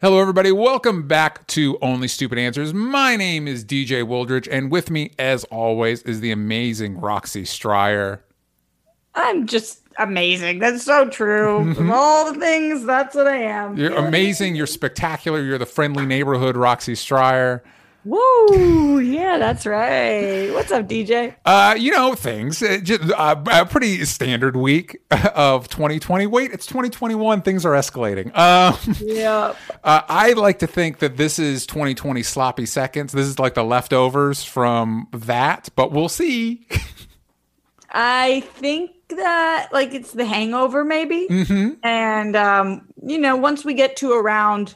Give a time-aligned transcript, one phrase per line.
[0.00, 0.52] Hello, everybody.
[0.52, 2.72] Welcome back to Only Stupid Answers.
[2.72, 8.20] My name is DJ Wooldridge, and with me, as always, is the amazing Roxy Stryer.
[9.16, 10.60] I'm just amazing.
[10.60, 11.72] That's so true.
[11.76, 13.76] Of all the things, that's what I am.
[13.76, 14.54] You're amazing.
[14.54, 15.42] You're spectacular.
[15.42, 17.62] You're the friendly neighborhood Roxy Stryer.
[18.04, 19.00] Woo!
[19.00, 20.50] Yeah, that's right.
[20.52, 21.34] What's up, DJ?
[21.44, 22.62] Uh, you know things.
[22.62, 24.98] Uh, just, uh, a pretty standard week
[25.34, 26.26] of 2020.
[26.26, 27.42] Wait, it's 2021.
[27.42, 28.34] Things are escalating.
[28.36, 29.56] Um, Yep.
[29.84, 33.12] uh, I like to think that this is 2020 sloppy seconds.
[33.12, 36.66] This is like the leftovers from that, but we'll see.
[37.90, 41.26] I think that like it's the hangover, maybe.
[41.28, 41.70] Mm-hmm.
[41.82, 44.74] And um, you know, once we get to around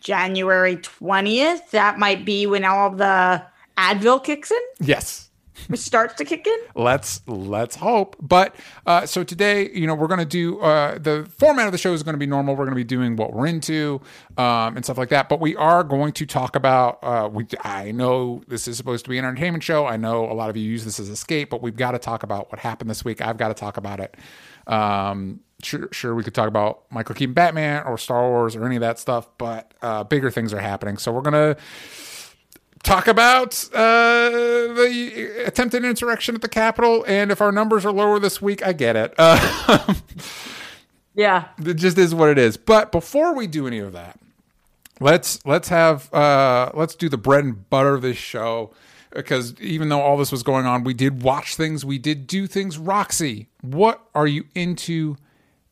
[0.00, 3.42] January 20th, that might be when all the
[3.78, 4.58] Advil kicks in.
[4.86, 5.26] yes.
[5.68, 6.58] It starts to kick in.
[6.74, 11.66] let's let's hope but uh so today you know we're gonna do uh the format
[11.66, 14.00] of the show is gonna be normal we're gonna be doing what we're into
[14.38, 17.90] um and stuff like that but we are going to talk about uh we i
[17.90, 20.62] know this is supposed to be an entertainment show i know a lot of you
[20.62, 23.36] use this as escape but we've got to talk about what happened this week i've
[23.36, 24.16] got to talk about it
[24.66, 28.76] um Sure, sure, we could talk about Michael Keaton Batman or Star Wars or any
[28.76, 30.96] of that stuff, but uh, bigger things are happening.
[30.96, 31.56] So we're gonna
[32.82, 38.18] talk about uh, the attempted insurrection at the Capitol, and if our numbers are lower
[38.18, 39.14] this week, I get it.
[39.18, 39.94] Uh,
[41.14, 41.48] Yeah.
[41.58, 42.56] it just is what it is.
[42.56, 44.18] But before we do any of that,
[45.00, 48.72] let's let's have uh, let's do the bread and butter of this show.
[49.12, 52.46] Because even though all this was going on, we did watch things, we did do
[52.46, 52.78] things.
[52.78, 55.16] Roxy, what are you into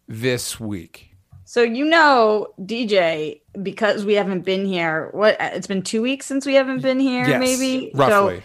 [0.09, 1.14] this week?
[1.45, 5.09] So you know, DJ, because we haven't been here.
[5.12, 5.37] What?
[5.41, 7.91] It's been two weeks since we haven't been here, Yes, maybe.
[7.95, 8.42] roughly.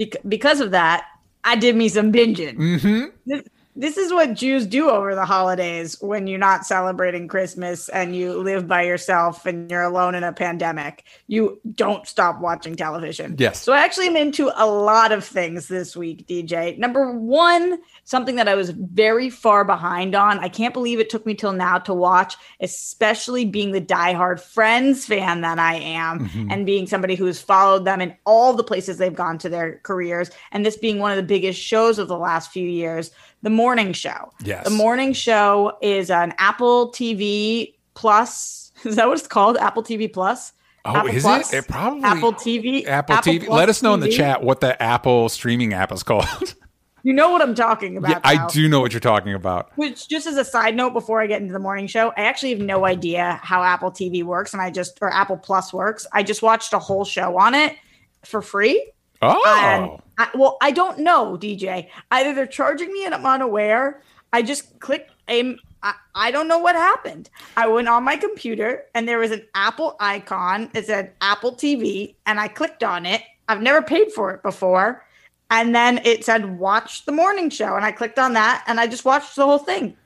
[0.00, 1.04] So because of that,
[1.42, 2.56] I did me some binging.
[2.56, 3.06] Mm-hmm.
[3.26, 3.42] This,
[3.76, 8.34] this is what Jews do over the holidays when you're not celebrating Christmas and you
[8.34, 11.04] live by yourself and you're alone in a pandemic.
[11.26, 13.34] You don't stop watching television.
[13.36, 13.60] Yes.
[13.60, 16.78] So I actually am into a lot of things this week, DJ.
[16.78, 20.38] Number one, something that I was very far behind on.
[20.38, 25.06] I can't believe it took me till now to watch, especially being the diehard Friends
[25.06, 26.50] fan that I am mm-hmm.
[26.50, 30.30] and being somebody who's followed them in all the places they've gone to their careers.
[30.52, 33.10] And this being one of the biggest shows of the last few years,
[33.42, 34.32] The Morning Show.
[34.44, 34.64] Yes.
[34.64, 38.72] The Morning Show is an Apple TV Plus.
[38.84, 39.56] Is that what it's called?
[39.56, 40.52] Apple TV Plus?
[40.84, 41.52] Oh, Apple is Plus?
[41.54, 41.58] it?
[41.58, 42.86] It probably Apple TV.
[42.86, 43.46] Apple, TV.
[43.46, 44.16] Plus Let us know in the TV.
[44.16, 46.54] chat what the Apple streaming app is called.
[47.04, 48.10] You know what I'm talking about.
[48.12, 49.70] yeah, I do know what you're talking about.
[49.76, 52.50] Which, just as a side note, before I get into the morning show, I actually
[52.50, 56.06] have no idea how Apple TV works, and I just or Apple Plus works.
[56.12, 57.76] I just watched a whole show on it
[58.24, 58.90] for free.
[59.20, 61.88] Oh, And I, well, I don't know, DJ.
[62.10, 64.02] Either they're charging me and I'm unaware.
[64.32, 65.12] I just clicked.
[65.28, 67.28] Um, I, I don't know what happened.
[67.56, 70.70] I went on my computer and there was an Apple icon.
[70.74, 73.20] It said Apple TV, and I clicked on it.
[73.46, 75.04] I've never paid for it before.
[75.50, 77.76] And then it said watch the morning show.
[77.76, 79.96] And I clicked on that and I just watched the whole thing.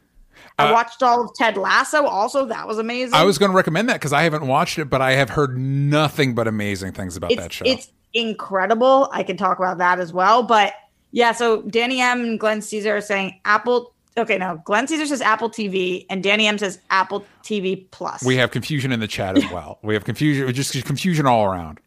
[0.58, 2.44] I Uh, watched all of Ted Lasso also.
[2.46, 3.14] That was amazing.
[3.14, 5.56] I was going to recommend that because I haven't watched it, but I have heard
[5.56, 7.64] nothing but amazing things about it's, that show.
[7.66, 9.08] It's incredible.
[9.12, 10.42] I can talk about that as well.
[10.42, 10.74] But
[11.12, 13.94] yeah, so Danny M and Glenn Caesar are saying Apple.
[14.16, 18.24] Okay, no, Glenn Caesar says Apple TV and Danny M says Apple TV Plus.
[18.24, 19.78] we have confusion in the chat as well.
[19.82, 21.78] We have confusion, just confusion all around.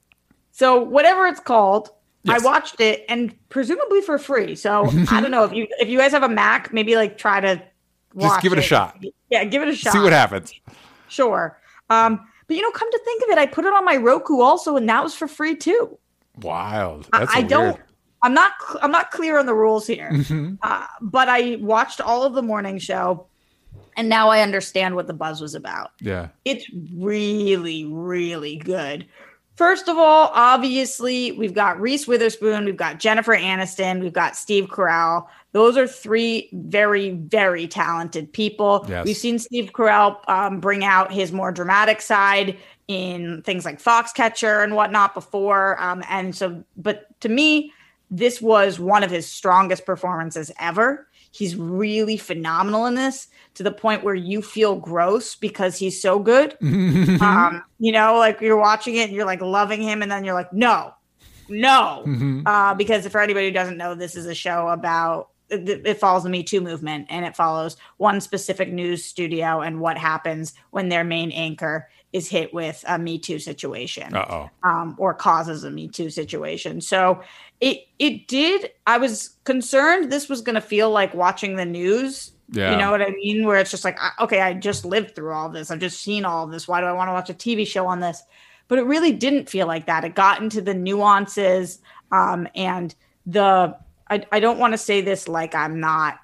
[0.51, 1.89] so whatever it's called,
[2.23, 2.41] Yes.
[2.41, 4.55] I watched it and presumably for free.
[4.55, 7.39] So I don't know if you if you guys have a Mac, maybe like try
[7.39, 7.61] to
[8.13, 9.03] watch Just give it a shot.
[9.29, 9.93] Yeah, give it a shot.
[9.93, 10.53] See what happens.
[11.07, 11.57] Sure.
[11.89, 14.39] Um, but you know, come to think of it, I put it on my Roku
[14.41, 15.97] also, and that was for free too.
[16.41, 17.07] Wild.
[17.11, 17.49] I- That's I weird.
[17.49, 17.79] don't.
[18.23, 18.51] I'm not.
[18.61, 20.11] cl- I'm not clear on the rules here.
[20.13, 20.59] Mhm.
[20.61, 23.25] Uh, but I watched all of the morning show,
[23.97, 25.89] and now I understand what the buzz was about.
[25.99, 26.27] Yeah.
[26.45, 29.07] It's really, really good.
[29.61, 34.69] First of all, obviously, we've got Reese Witherspoon, we've got Jennifer Aniston, we've got Steve
[34.69, 35.27] Carell.
[35.51, 38.83] Those are three very, very talented people.
[38.89, 39.05] Yes.
[39.05, 42.57] We've seen Steve Carell um, bring out his more dramatic side
[42.87, 45.79] in things like Foxcatcher and whatnot before.
[45.79, 47.71] Um, and so, but to me,
[48.09, 51.07] this was one of his strongest performances ever.
[51.31, 56.19] He's really phenomenal in this to the point where you feel gross because he's so
[56.19, 56.57] good.
[57.21, 60.33] Um, you know, like you're watching it and you're like loving him, and then you're
[60.33, 60.93] like, no,
[61.49, 62.03] no.
[62.05, 62.43] Mhm.
[62.45, 66.23] Uh, because for anybody who doesn't know, this is a show about it, it follows
[66.23, 70.89] the Me Too movement and it follows one specific news studio and what happens when
[70.89, 74.13] their main anchor is hit with a Me Too situation
[74.63, 76.81] um, or causes a Me Too situation.
[76.81, 77.21] So
[77.59, 78.71] it it did.
[78.85, 82.71] I was concerned this was going to feel like watching the news Yeah.
[82.71, 83.45] You know what I mean?
[83.45, 85.71] Where it's just like, okay, I just lived through all this.
[85.71, 86.67] I've just seen all this.
[86.67, 88.21] Why do I want to watch a TV show on this?
[88.67, 90.03] But it really didn't feel like that.
[90.03, 91.79] It got into the nuances
[92.11, 92.93] um, and
[93.25, 93.77] the.
[94.09, 96.19] I, I don't want to say this like I'm not.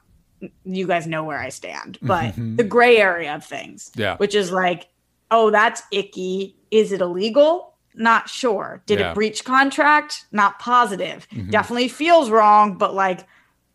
[0.66, 3.92] You guys know where I stand, but the gray area of things.
[3.96, 4.18] Yeah.
[4.18, 4.90] Which is like,
[5.32, 6.56] oh, that's icky.
[6.72, 7.74] Is it illegal?
[7.96, 8.82] Not sure.
[8.86, 9.06] Did Yeah.
[9.06, 9.12] Mm-hmm.
[9.12, 10.26] it breach contract?
[10.32, 11.28] Not positive.
[11.50, 13.26] Definitely feels wrong, but like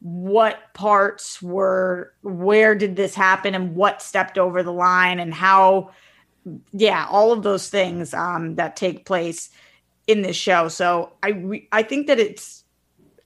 [0.00, 5.90] what parts were where did this happen and what stepped over the line and how
[6.72, 9.48] yeah all of those things um that take place
[10.08, 12.64] in this show so i re- i think that it's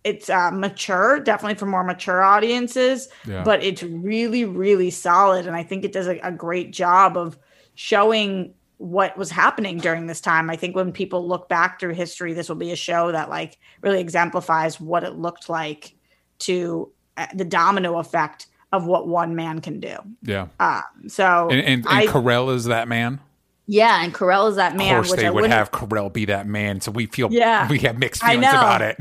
[0.05, 3.43] it's uh, mature definitely for more mature audiences Yeah.
[3.43, 7.38] but it's really really solid and i think it does a, a great job of
[7.76, 12.32] showing what was happening during this time i think when people look back through history
[12.34, 15.94] this will be a show that like really exemplifies what it looked like
[16.40, 20.49] to uh, the domino effect of what one man can do Yeah.
[20.61, 23.20] um so And, and, and I, Carell is that man.
[23.67, 24.90] yeah and Carell is that man.
[24.96, 26.81] Of course, which they I would have Carell be that man.
[26.82, 27.67] So we feel, Yeah.
[27.69, 28.99] we have mixed feelings about it.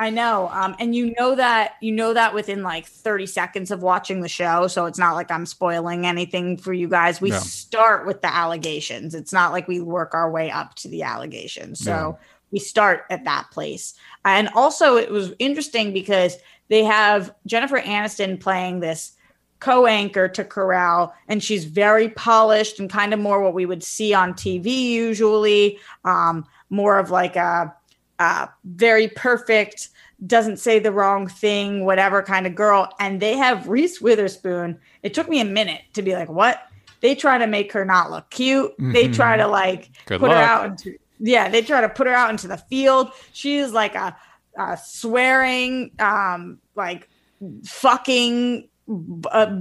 [0.00, 0.48] I know.
[0.52, 4.28] Um, and you know that you know that within like 30 seconds of watching the
[4.28, 4.68] show.
[4.68, 7.20] So it's not like I'm spoiling anything for you guys.
[7.20, 9.14] We start with the allegations.
[9.14, 11.80] It's not like we work our way up to the allegations.
[11.80, 12.16] So
[12.52, 13.94] we start at that place.
[14.24, 16.36] And also it was interesting because
[16.68, 19.12] they have Jennifer Aniston playing this
[19.60, 24.14] co-anchor to Carell, and she's very polished and kind of more what we would see
[24.14, 25.78] on TV usually.
[26.04, 27.74] Um, more of like a
[28.18, 29.88] uh, very perfect,
[30.26, 32.88] doesn't say the wrong thing, whatever kind of girl.
[32.98, 34.78] And they have Reese Witherspoon.
[35.02, 36.62] It took me a minute to be like, what?
[37.00, 38.72] They try to make her not look cute.
[38.78, 41.48] They try to like Good put her out into yeah.
[41.48, 43.12] They try to put her out into the field.
[43.32, 44.16] She is like a,
[44.58, 47.08] a swearing, um, like
[47.64, 48.68] fucking
[49.30, 49.60] uh,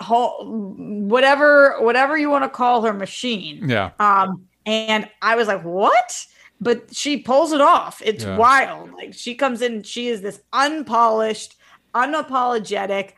[0.00, 3.90] whole, whatever whatever you want to call her machine Yeah.
[3.98, 6.26] um and i was like what
[6.64, 8.36] but she pulls it off it's Yeah.
[8.36, 11.56] wild like she comes in she is this unpolished
[11.94, 13.12] unapologetic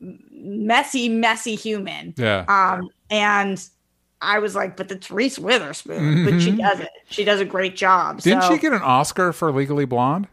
[0.00, 2.44] messy messy human Yeah.
[2.48, 3.62] um and
[4.22, 7.76] i was like but it's reese witherspoon but she does it she does a great
[7.76, 8.28] job Mm-hmm.
[8.30, 10.28] Didn't so she get an Oscar for Legally Blonde?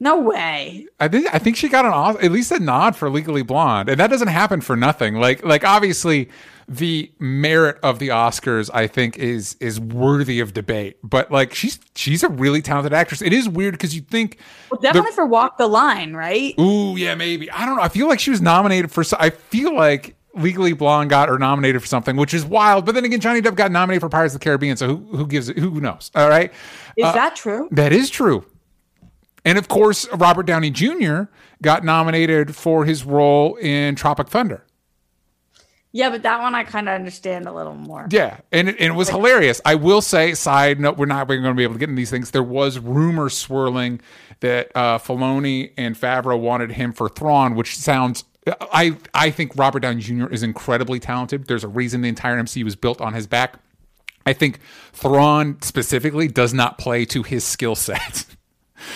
[0.00, 3.42] no way I think I think she got an at least a nod for Legally
[3.42, 5.14] Blonde, and that doesn't happen for nothing.
[5.14, 6.28] Like like obviously
[6.68, 11.78] the merit of the Oscars I think is is worthy of debate, but like she's
[11.94, 13.22] she's a really talented actress.
[13.22, 14.38] It is weird because you think,
[14.70, 17.82] well definitely for walk the line right ooh yeah maybe I don't know.
[17.82, 19.04] I feel like she was nominated for.
[19.18, 20.14] I feel like.
[20.38, 22.84] Legally Blonde got her nominated for something, which is wild.
[22.84, 25.26] But then again, Johnny Depp got nominated for Pirates of the Caribbean, so who who
[25.26, 25.56] gives it?
[25.56, 26.10] Who knows?
[26.14, 26.52] All right,
[26.94, 28.44] is Uh, that true that is true.
[29.46, 31.22] And of course, Robert Downey Jr.
[31.62, 34.65] got nominated for his role in Tropic Thunder.
[35.96, 38.92] Yeah but that one i kind of understand a little more Yeah, and it, and
[38.92, 39.60] it was hilarious.
[39.64, 42.10] I will say, side note, we're not going to be able to get into these
[42.10, 42.30] things.
[42.30, 44.00] There was rumors swirling
[44.40, 48.24] that uh, Filoni and Favreau wanted him for Thrawn, which sounds.
[48.60, 50.26] I I think Robert Downey Jr.
[50.26, 51.46] is incredibly talented.
[51.46, 53.58] There's a reason the entire MCU was built on his back.
[54.24, 54.60] I think
[54.92, 58.26] Thrawn specifically does not play to his skill set.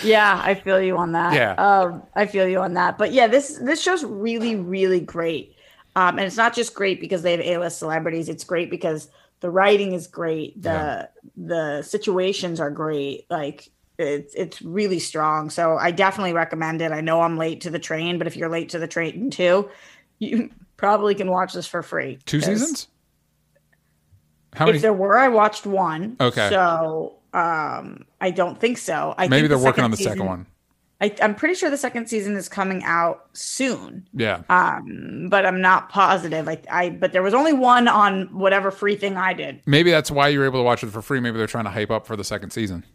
[0.03, 1.33] Yeah, I feel you on that.
[1.33, 1.53] Yeah.
[1.55, 2.97] um, I feel you on that.
[2.99, 5.55] But yeah, this this show's really really great,
[5.95, 8.29] um, and it's not just great because they have A list celebrities.
[8.29, 9.09] It's great because
[9.41, 10.61] the writing is great.
[10.61, 13.25] The the situations are great.
[13.29, 15.49] Like it's it's really strong.
[15.49, 16.91] So I definitely recommend it.
[16.91, 19.69] I know I'm late to the train, but if you're late to the train too,
[20.19, 22.19] you probably can watch this for free.
[22.25, 22.87] Two seasons?
[24.53, 24.77] How many?
[24.77, 26.17] If there were, I watched one.
[26.19, 26.49] Okay.
[26.49, 29.13] So um, I don't think so.
[29.17, 30.45] I Maybe think they're working on the season- second one.
[31.01, 34.43] I, I'm pretty sure the second season is coming out soon, Yeah.
[34.49, 36.47] um, but I'm not positive.
[36.47, 39.61] I, I, but there was only one on whatever free thing I did.
[39.65, 41.19] Maybe that's why you're able to watch it for free.
[41.19, 42.85] Maybe they're trying to hype up for the second season.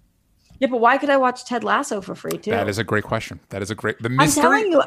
[0.61, 2.53] Yeah, but why could I watch Ted Lasso for free too?
[2.53, 3.41] That is a great question.
[3.51, 4.41] That is a great the I'm mystery.
[4.43, 4.83] telling you,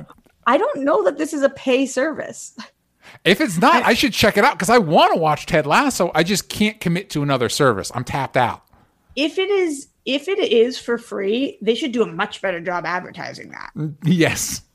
[0.48, 2.56] I don't know that this is a pay service.
[3.26, 6.12] If it's not, I should check it out because I want to watch Ted Lasso.
[6.16, 7.92] I just can't commit to another service.
[7.94, 8.64] I'm tapped out.
[9.16, 12.86] If it is, if it is for free, they should do a much better job
[12.86, 13.72] advertising that.
[14.04, 14.62] Yes.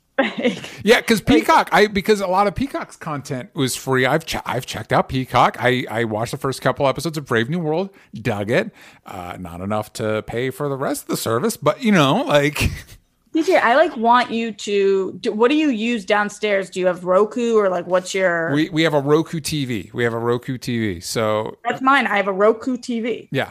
[0.85, 4.07] Yeah, because Peacock, I because a lot of Peacock's content was free.
[4.07, 5.57] I've che- I've checked out Peacock.
[5.59, 8.71] I I watched the first couple episodes of Brave New World, dug it.
[9.05, 12.55] Uh, not enough to pay for the rest of the service, but you know, like
[13.35, 15.15] DJ, I like want you to.
[15.21, 16.71] Do, what do you use downstairs?
[16.71, 18.53] Do you have Roku or like what's your?
[18.53, 19.93] we we have a Roku TV.
[19.93, 21.03] We have a Roku TV.
[21.03, 22.07] So that's mine.
[22.07, 23.27] I have a Roku TV.
[23.33, 23.51] yeah.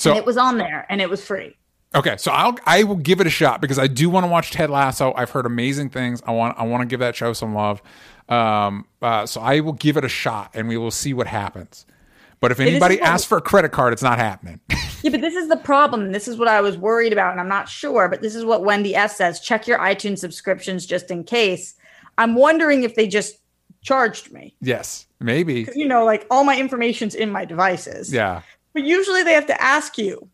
[0.00, 1.56] So and it was on there and it was free.
[1.94, 4.50] Okay, so I'll I will give it a shot because I do want to watch
[4.52, 5.12] Ted Lasso.
[5.16, 6.22] I've heard amazing things.
[6.26, 7.82] I want I want to give that show some love.
[8.28, 11.84] Um, uh, so I will give it a shot, and we will see what happens.
[12.38, 14.60] But if anybody what- asks for a credit card, it's not happening.
[15.02, 16.12] Yeah, but this is the problem.
[16.12, 18.06] This is what I was worried about, and I'm not sure.
[18.06, 21.74] But this is what Wendy S says: check your iTunes subscriptions just in case.
[22.18, 23.38] I'm wondering if they just
[23.82, 24.54] charged me.
[24.60, 25.66] yes, maybe.
[25.74, 28.12] You know, like all my information's in my devices.
[28.12, 30.28] Yeah, But usually they have to ask you.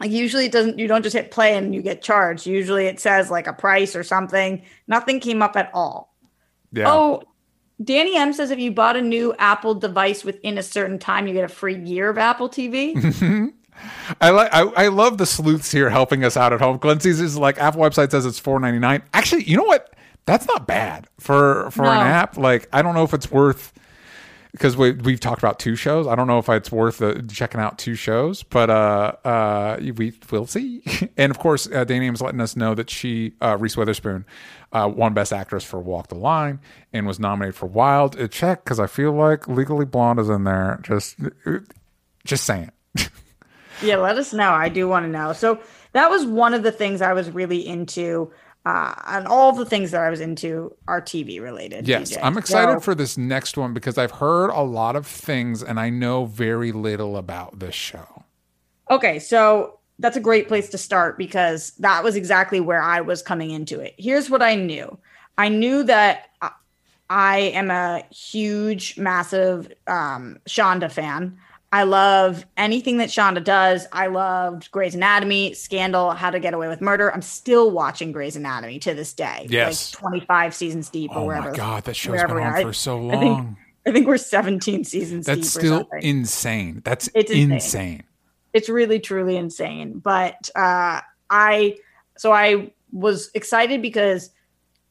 [0.00, 0.78] Like usually it doesn't.
[0.78, 2.46] You don't just hit play and you get charged.
[2.46, 4.62] Usually it says like a price or something.
[4.88, 6.12] Nothing came up at all.
[6.72, 6.90] yeah.
[6.90, 7.22] Oh,
[7.82, 11.34] Danny M says if you bought a new Apple device within a certain time, you
[11.34, 12.94] get a free year of Apple TV.
[14.20, 14.52] I like.
[14.52, 16.78] I, I love the sleuths here helping us out at home.
[16.78, 19.02] Clancy's is like Apple website says it's four ninety nine.
[19.14, 19.94] Actually, you know what?
[20.26, 22.36] That's not bad for for an app.
[22.36, 23.72] Like I don't know if it's worth
[24.52, 26.06] because we we've talked about two shows.
[26.06, 30.12] I don't know if it's worth uh, checking out two shows, but uh uh we
[30.30, 30.82] will see.
[31.16, 34.24] and of course, uh, Danny letting us know that she uh, Reese Witherspoon
[34.72, 36.60] uh, won Best Actress for Walk the Line
[36.92, 38.20] and was nominated for Wild.
[38.20, 40.78] Uh, check because I feel like Legally Blonde is in there.
[40.82, 41.16] Just
[42.24, 42.70] just saying.
[43.82, 44.50] Yeah, let us know.
[44.50, 45.32] I do want to know.
[45.32, 45.60] So
[45.92, 48.30] that was one of the things I was really into.
[48.64, 51.88] Uh, and all the things that I was into are TV related.
[51.88, 52.20] Yes, DJ.
[52.22, 55.80] I'm excited So- for this next one because I've heard a lot of things and
[55.80, 58.22] I know very little about this show.
[58.90, 63.20] Okay, so that's a great place to start because that was exactly where I was
[63.22, 63.94] coming into it.
[63.98, 64.96] Here's what I knew
[65.38, 66.50] I knew that I-
[67.10, 71.36] I am a huge, massive um, Shonda fan.
[71.72, 73.86] I love anything that Shonda does.
[73.92, 77.10] I loved Grey's Anatomy, Scandal, How to Get Away with Murder.
[77.12, 79.46] I'm still watching Grey's Anatomy to this day.
[79.48, 79.94] Yes.
[79.94, 81.48] Like 25 seasons deep or wherever.
[81.48, 83.56] Oh my god, that show's been on for so I think- long.
[83.84, 86.82] I think we're 17 seasons That's or still insane.
[86.84, 87.52] That's It's insane.
[87.52, 88.02] insane.
[88.52, 91.00] it's really truly insane but uh
[91.30, 91.76] i
[92.18, 94.30] so i was excited because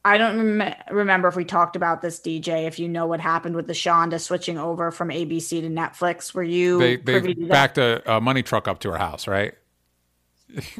[0.04, 3.54] i don't rem- remember if we talked about this dj if you know what happened
[3.54, 7.78] with the shonda switching over from abc to netflix were you They privy they backed
[7.78, 9.54] a, a money truck up to her house, right?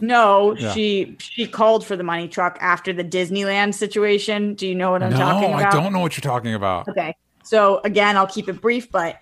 [0.01, 0.73] no Yeah.
[0.73, 5.03] she she called for the money truck after the disneyland situation do you know what
[5.03, 6.89] i'm no, talking about No, I don't know what you're talking about.
[6.89, 7.15] Okay.
[7.45, 9.19] So again, I'll keep it brief, but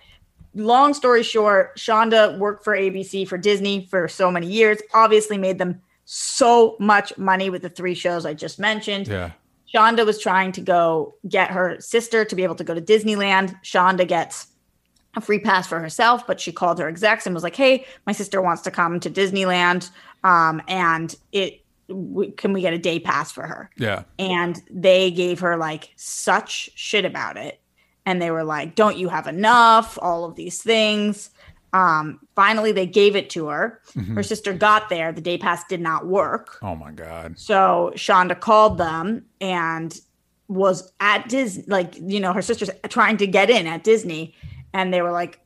[0.53, 5.57] long story short, Shonda worked for ABC for Disney for so many years, obviously made
[5.57, 9.07] them so much money with the three shows I just mentioned.
[9.07, 9.31] Yeah.
[9.73, 13.55] Shonda was trying to go get her sister to be able to go to Disneyland.
[13.63, 14.47] Shonda gets
[15.15, 18.13] a free pass for herself, but she called her execs and was like, "Hey, my
[18.13, 19.89] sister wants to come to Disneyland,
[20.23, 24.03] um, and it w- can we get a day pass for her?" Yeah.
[24.19, 27.59] and they gave her like such shit about it
[28.05, 31.29] and they were like don't you have enough all of these things
[31.73, 34.15] um finally they gave it to her Mm-hmm.
[34.15, 37.37] her sister got there the day pass did not work Oh my god.
[37.39, 39.97] so shonda called them and
[40.47, 44.33] was at disney like you know her sister's trying to get in at disney
[44.73, 45.39] and they were like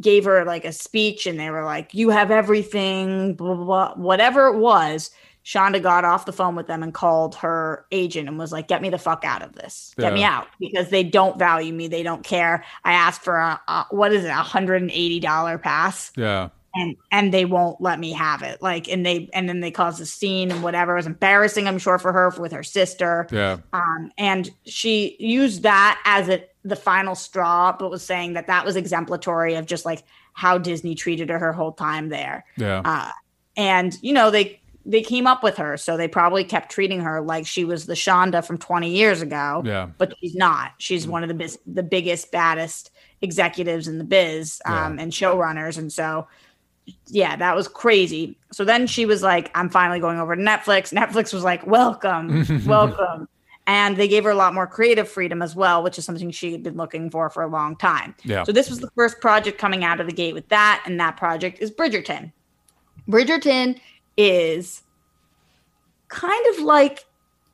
[0.00, 3.94] gave her like a speech and they were like you have everything blah blah blah
[3.96, 5.10] whatever it was
[5.46, 8.82] shonda got off the phone with them and called her agent and was like get
[8.82, 9.94] me the fuck out of this.
[9.96, 11.86] Get me out because they don't value me.
[11.86, 12.64] They don't care.
[12.84, 14.28] I asked for a, a what is it?
[14.28, 16.10] A hundred and eighty dollar pass.
[16.16, 16.48] Yeah.
[16.74, 18.60] and and they won't let me have it.
[18.60, 20.94] Like and they and then they caused a scene and whatever.
[20.94, 23.28] It was embarrassing i'm sure for her with her sister.
[23.30, 23.58] Yeah.
[23.72, 28.64] um, and she used that as a, the final straw but was saying that that
[28.64, 32.44] was exemplary of just like how disney treated her her whole time there.
[32.56, 32.82] Yeah.
[32.84, 33.12] uh,
[33.56, 37.20] and you know they they came up with her so they probably kept treating her
[37.20, 39.62] like she was the shonda from 20 years ago.
[39.64, 39.88] Yeah.
[39.98, 40.72] but she's not.
[40.78, 45.76] She's one of the bis- the biggest baddest executives in the biz um, and showrunners
[45.78, 46.28] and so
[47.08, 48.38] yeah that was crazy.
[48.52, 50.92] So then she was like i'm finally going over to netflix.
[51.02, 53.28] Netflix was like welcome welcome.
[53.68, 56.52] And they gave her a lot more creative freedom as well which is something she
[56.52, 58.14] had been looking for for a long time.
[58.22, 58.44] Yeah.
[58.44, 61.16] so this was the first project coming out of the gate with that and that
[61.16, 62.30] project is bridgerton.
[63.08, 63.80] Bridgerton
[64.16, 64.82] is
[66.08, 67.04] kind of like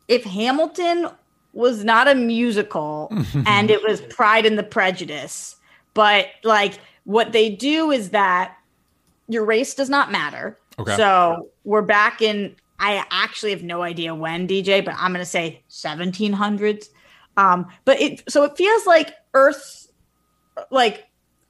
[0.08, 1.08] if hamilton
[1.52, 3.10] was not a musical
[3.46, 5.56] and it was pride and the prejudice
[5.94, 8.54] but like what they do is that
[9.28, 10.96] your race does not matter Okay.
[10.96, 15.30] so we're back in i actually have no idea when dj but i'm going to
[15.30, 16.86] say 1700s
[17.36, 19.86] um but it so it feels like earth
[20.70, 21.04] like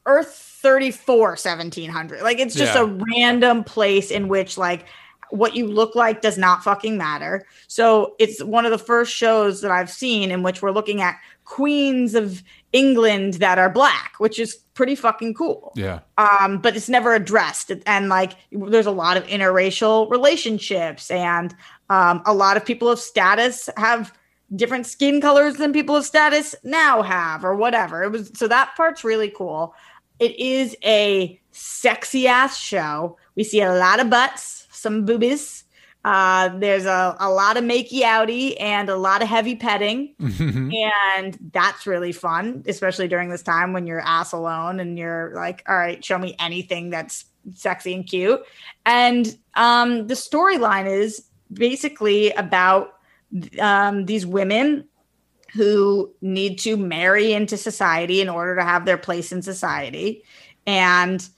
[0.06, 2.82] earth 34 1700 like it's just Yeah.
[2.82, 4.86] a random place in which like
[5.32, 9.60] what you look like does not fucking matter so it's one of the first shows
[9.60, 14.38] that i've seen in which we're looking at queens of England that are black, which
[14.38, 15.72] is pretty fucking cool.
[15.76, 16.00] Yeah.
[16.16, 17.70] Um, but it's never addressed.
[17.86, 21.54] And like there's a lot of interracial relationships and
[21.90, 24.16] um, a lot of people of status have
[24.56, 28.02] different skin colors than people of status now have or whatever.
[28.02, 29.74] It was so that part's really cool.
[30.18, 33.18] It is a sexy ass show.
[33.34, 35.64] We see a lot of butts, some boobies.
[36.04, 40.14] Uh, there's a, a lot of makey outy and a lot of heavy petting.
[40.20, 45.62] and that's really fun, especially during this time when you're ass alone and you're like,
[45.68, 48.40] all right, show me anything that's sexy and cute.
[48.84, 52.94] And um, the storyline is basically about
[53.60, 54.88] um, these women
[55.54, 60.24] who need to marry into society in order to have their place in society
[60.66, 61.28] and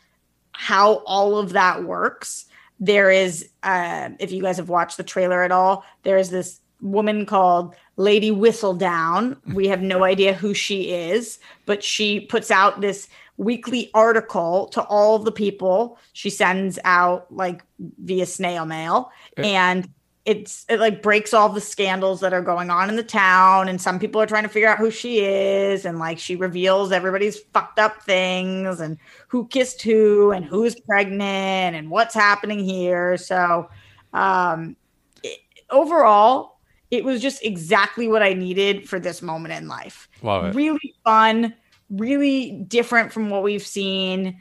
[0.53, 2.44] how all of that works
[2.81, 6.61] there is uh, if you guys have watched the trailer at all there is this
[6.81, 9.39] woman called lady whistledown.
[9.55, 14.83] We have no idea who she is but she puts out this weekly article to
[14.83, 15.99] all of the people.
[16.13, 19.11] She sends out like via snail mail.
[19.37, 19.89] And
[20.25, 23.81] it's it like breaks all the scandals that are going on in the town and
[23.81, 27.39] some people are trying to figure out who she is and like she reveals everybody's
[27.53, 28.97] fucked up things and
[29.29, 33.19] who kissed who and who's pregnant and what's happening here.
[33.19, 33.69] So
[34.15, 34.77] um
[35.23, 35.41] it,
[35.71, 36.59] overall
[36.91, 40.09] it was just exactly what i needed for this moment in life.
[40.23, 40.55] Love it.
[40.55, 41.55] really fun
[41.91, 44.41] really different from what we've seen.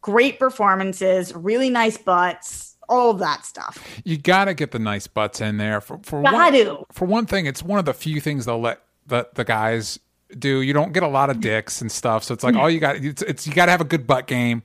[0.00, 3.78] Great performances really nice butts all of that stuff.
[4.04, 6.84] You got to get the nice butts in there for for Got one, to.
[6.92, 7.46] for one thing.
[7.46, 9.98] It's one of the few things they'll let the the guys
[10.38, 10.60] do.
[10.60, 12.96] You don't get a lot of dicks and stuff, so it's like all you got.
[12.96, 14.62] It's, it's you got to have a good butt game.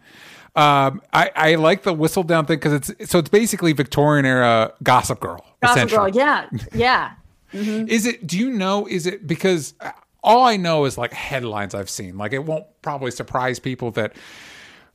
[0.55, 5.19] Um, I I like the Whistledown thing because it's so it's basically Victorian era Gossip
[5.19, 5.45] Girl.
[5.61, 5.89] Gossip.
[5.89, 7.11] Girl, yeah, yeah.
[7.53, 8.27] Is it?
[8.27, 8.85] Do you know?
[8.85, 9.73] Is it because
[10.23, 12.17] all I know is like headlines I've seen.
[12.17, 14.13] Like it won't probably surprise people that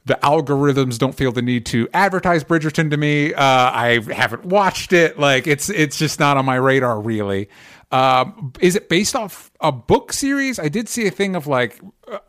[0.07, 3.33] the algorithms don't feel the need to advertise Bridgerton to me.
[3.33, 5.19] Uh, I haven't watched it.
[5.19, 7.49] Like it's it's just not on my radar really.
[7.91, 10.59] Um, is it based off a book series?
[10.59, 11.81] I did see a thing of like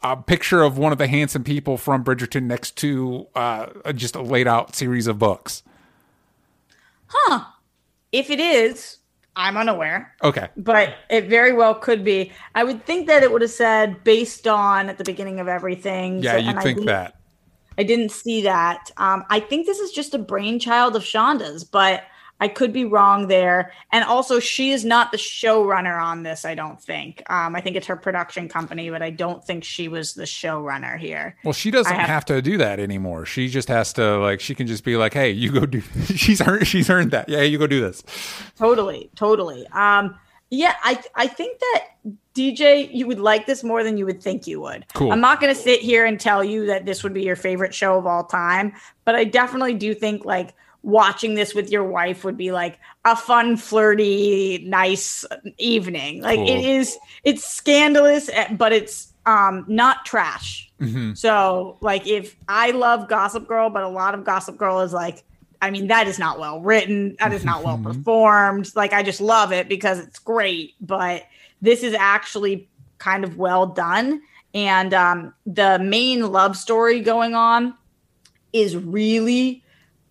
[0.03, 4.22] a picture of one of the handsome people from Bridgerton next to uh, just a
[4.22, 5.63] laid out series of books.
[7.08, 7.46] Huh.
[8.12, 8.97] If it is,
[9.36, 10.47] I'm unaware, Okay.
[10.56, 12.32] but it very well could be.
[12.54, 16.21] I would think that it would have said based on at the beginning of everything.
[16.23, 17.15] Yeah, So- you'd and I think that.
[17.77, 18.91] I didn't see that.
[18.97, 22.03] Um, I think this is just a brainchild of Shonda's, but
[22.41, 23.71] I could be wrong there.
[23.93, 26.43] And also, she is not the showrunner on this.
[26.43, 27.23] I don't think.
[27.29, 30.97] Um, I think it's her production company, but I don't think she was the showrunner
[30.97, 31.38] here.
[31.45, 33.25] Well, she doesn't have- have, to do that anymore.
[33.25, 34.41] She just has to like.
[34.41, 35.81] She can just be like, "Hey, you go do."
[36.15, 36.67] she's earned.
[36.67, 37.29] She's earned that.
[37.29, 38.03] Yeah, you go do this.
[38.57, 39.65] Totally, totally.
[39.67, 40.15] Um,
[40.56, 41.84] yeah, I I think that
[42.36, 44.86] DJ, you would like this more than you would think you would.
[44.94, 45.12] Cool.
[45.12, 47.74] I'm not going to sit here and tell you that this would be your favorite
[47.74, 48.74] show of all time,
[49.06, 53.15] but I definitely do think like watching this with your wife would be like a
[53.15, 55.26] fun, flirty, nice
[55.58, 56.22] evening.
[56.22, 56.50] Like Cool.
[56.50, 60.72] it is, it's scandalous, eh, but it's um not trash.
[61.15, 65.24] So like if I love Gossip Girl, but a lot of Gossip Girl is like,
[65.62, 67.15] I mean, that is not well written.
[67.20, 68.72] That is not well performed.
[68.76, 71.24] Like I just love it because it's great, but
[71.62, 74.22] this is actually kind of well done.
[74.54, 77.74] And um, the main love story going on
[78.54, 79.63] is really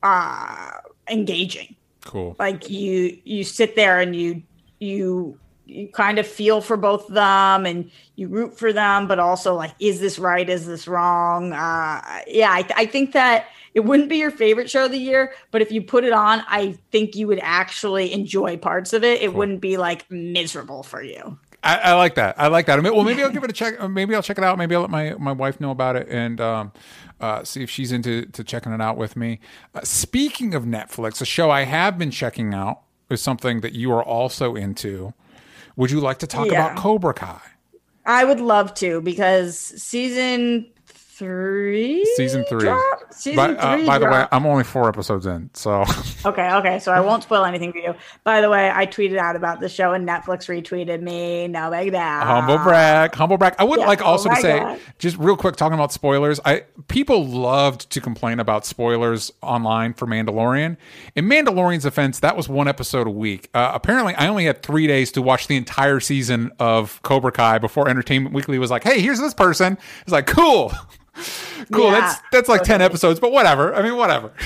[0.02, 0.70] uh,
[1.08, 2.36] engaging Cool.
[2.38, 4.42] like you you sit there and you
[4.78, 9.18] you you kind of feel for both of them and you root for them but
[9.18, 13.80] also like is this right is this wrong uh yeah i, I think that it
[13.80, 16.78] wouldn't be your favorite show of the year but if you put it on i
[16.90, 21.38] think you would actually enjoy parts of it it wouldn't be like miserable for you
[21.64, 22.38] I, I like that.
[22.38, 22.78] I like that.
[22.78, 23.80] I mean, well, maybe I'll give it a check.
[23.88, 24.58] Maybe I'll check it out.
[24.58, 26.72] Maybe I'll let my, my wife know about it and um,
[27.20, 29.40] uh, see if she's into to checking it out with me.
[29.74, 33.90] Uh, speaking of Netflix, a show I have been checking out is something that you
[33.92, 35.14] are also into.
[35.76, 36.66] Would you like to talk Yeah.
[36.72, 37.40] about Cobra Kai?
[38.06, 40.66] i would love to because season
[41.18, 42.68] three Season three.
[43.10, 44.26] season By, uh, three by the way.
[44.32, 45.84] I'm only four episodes in, so
[46.26, 46.78] Okay, okay.
[46.80, 47.94] So I won't spoil anything for you.
[48.24, 51.46] By the way, I tweeted out about the show and Netflix retweeted me.
[51.48, 52.00] No big deal.
[52.00, 53.54] humble brag, humble brag.
[53.58, 54.80] I would Yeah, like oh also to say, God.
[54.98, 56.40] just real quick, talking about spoilers.
[56.44, 60.76] I people loved to complain about spoilers online for Mandalorian.
[61.14, 63.48] In Mandalorian's offense, that was one episode a week.
[63.54, 67.58] Uh, apparently, I only had three days to watch the entire season of Cobra Kai
[67.58, 70.72] before Entertainment Weekly was like, "Hey, here's this person." It's like, cool,
[71.72, 71.84] cool.
[71.86, 73.74] Yeah, that's that's like ten episodes, but whatever.
[73.74, 74.32] I mean, whatever.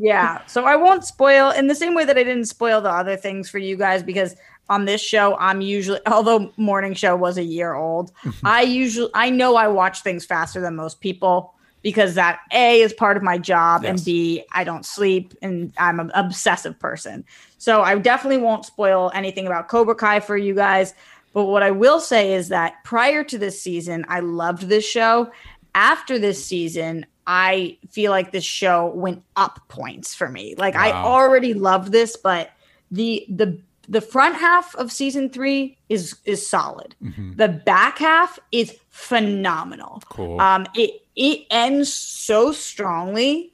[0.00, 0.42] Yeah.
[0.46, 3.50] So I won't spoil in the same way that I didn't spoil the other things
[3.50, 4.36] for you guys because
[4.68, 8.12] on this show, I'm usually although morning show was a year old,
[8.44, 12.92] I usually I know I watch things faster than most people because that A is
[12.92, 17.24] part of my job and B I don't sleep and I'm an obsessive person.
[17.58, 20.94] So I definitely won't spoil anything about Cobra Kai for you guys.
[21.32, 25.30] But what I will say is that prior to this season, I loved this show.
[25.78, 30.56] After this season, I feel like this show went up points for me.
[30.58, 32.50] Like I already loved this, but
[32.90, 36.96] the the the front half of season three is is solid.
[37.36, 40.02] The back half is phenomenal.
[40.08, 40.40] Cool.
[40.40, 43.52] Um, it it ends so strongly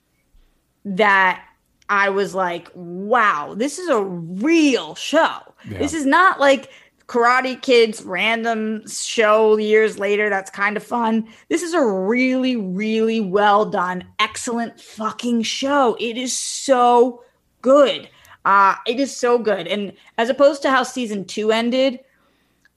[0.87, 1.45] that
[1.89, 5.41] I was like, wow, this is a real show.
[5.69, 5.79] Yeah.
[5.79, 6.71] This is not like
[7.07, 11.29] Karate Kids random show years later that's kind of fun.
[11.49, 15.97] This is a really, really well done, excellent fucking show.
[16.01, 17.23] It is so
[17.62, 18.09] good.
[18.45, 19.67] Uh, it is so good.
[19.67, 21.99] And as opposed to how season two ended,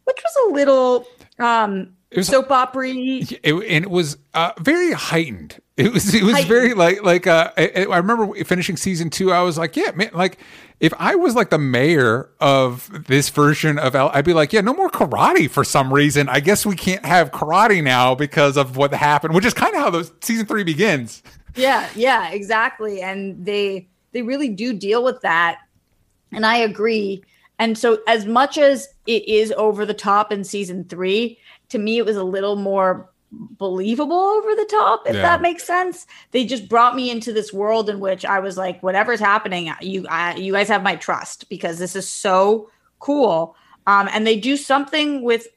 [0.06, 1.06] which was a little
[1.40, 5.60] um It was- soap opera it, and it was uh, very heightened.
[5.78, 6.50] It was it was Heightened.
[6.50, 9.32] very like like uh, I, I remember finishing season two.
[9.32, 10.40] I was like, yeah, man, like
[10.80, 14.62] if I was like the mayor of this version of L, I'd be like, yeah,
[14.62, 16.30] no more karate for some reason.
[16.30, 19.82] I guess we can't have karate now because of what happened, which is kind of
[19.82, 21.22] how the season three begins.
[21.56, 23.02] Yeah, yeah, exactly.
[23.02, 25.60] And they they really do deal with that.
[26.32, 27.24] And I agree.
[27.60, 31.38] And so as much as it is over the top in season 3,
[31.70, 35.22] to me it was a little more believable over the top if Yeah.
[35.22, 36.06] that makes sense.
[36.32, 40.06] They just brought me into this world in which I was like whatever's happening you
[40.10, 43.56] I, you guys have my trust because this is so cool.
[43.86, 45.48] Um and they do something with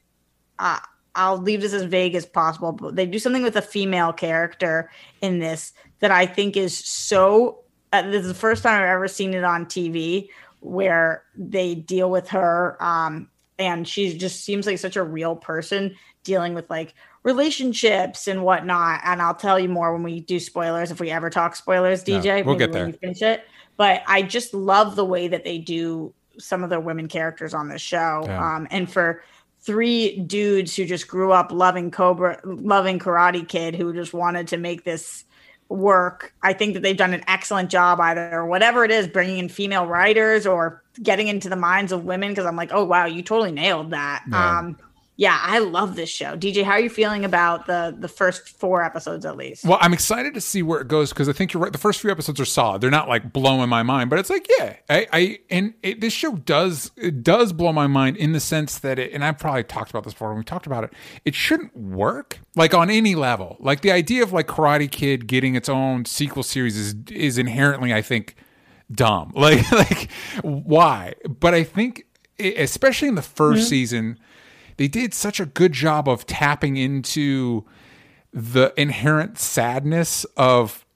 [0.59, 0.79] uh,
[1.15, 4.89] I'll leave this as vague as possible, but they do something with a female character
[5.21, 7.59] in this that I think is so.
[7.91, 10.29] Uh, this is the first time I've ever seen it on TV
[10.61, 13.29] where they deal with her, um,
[13.59, 19.01] and she just seems like such a real person dealing with like relationships and whatnot.
[19.03, 22.45] And I'll tell you more when we do spoilers if we ever talk spoilers, DJ.
[22.45, 22.85] we'll maybe get when there.
[22.87, 23.45] we finish it.
[23.77, 27.69] But I just love the way that they do some of the women characters on
[27.69, 28.23] this show.
[28.25, 28.55] Yeah.
[28.55, 29.23] Um, and for
[29.59, 34.57] three dudes who just grew up loving Cobra, loving Karate Kid, who just wanted to
[34.57, 35.23] make this
[35.69, 36.33] work.
[36.41, 39.49] I think that they've done an excellent job, either or whatever it is, bringing in
[39.49, 42.29] female writers or getting into the minds of women.
[42.29, 44.23] Because I'm like, oh wow, you totally nailed that.
[44.29, 44.59] Yeah.
[44.59, 44.77] Um,
[45.21, 46.35] yeah, I love this show.
[46.35, 49.63] DJ, how are you feeling about the the first four episodes at least?
[49.63, 51.71] Well, I'm excited to see where it goes because I think you're right.
[51.71, 52.81] The first few episodes are solid.
[52.81, 56.11] They're not like blowing my mind, but it's like, yeah, I, I and it, this
[56.11, 59.63] show does it does blow my mind in the sense that it, and I've probably
[59.63, 60.91] talked about this before when we talked about it.
[61.23, 63.57] It shouldn't work like on any level.
[63.59, 67.93] Like the idea of like Karate Kid getting its own sequel series is is inherently,
[67.93, 68.33] I think,
[68.91, 69.33] dumb.
[69.35, 70.09] Like like
[70.41, 71.13] why?
[71.29, 72.07] But I think
[72.39, 73.61] especially in the 1st mm-hmm.
[73.61, 74.19] season,
[74.81, 77.63] they did such a good job of tapping into
[78.33, 80.87] the inherent sadness of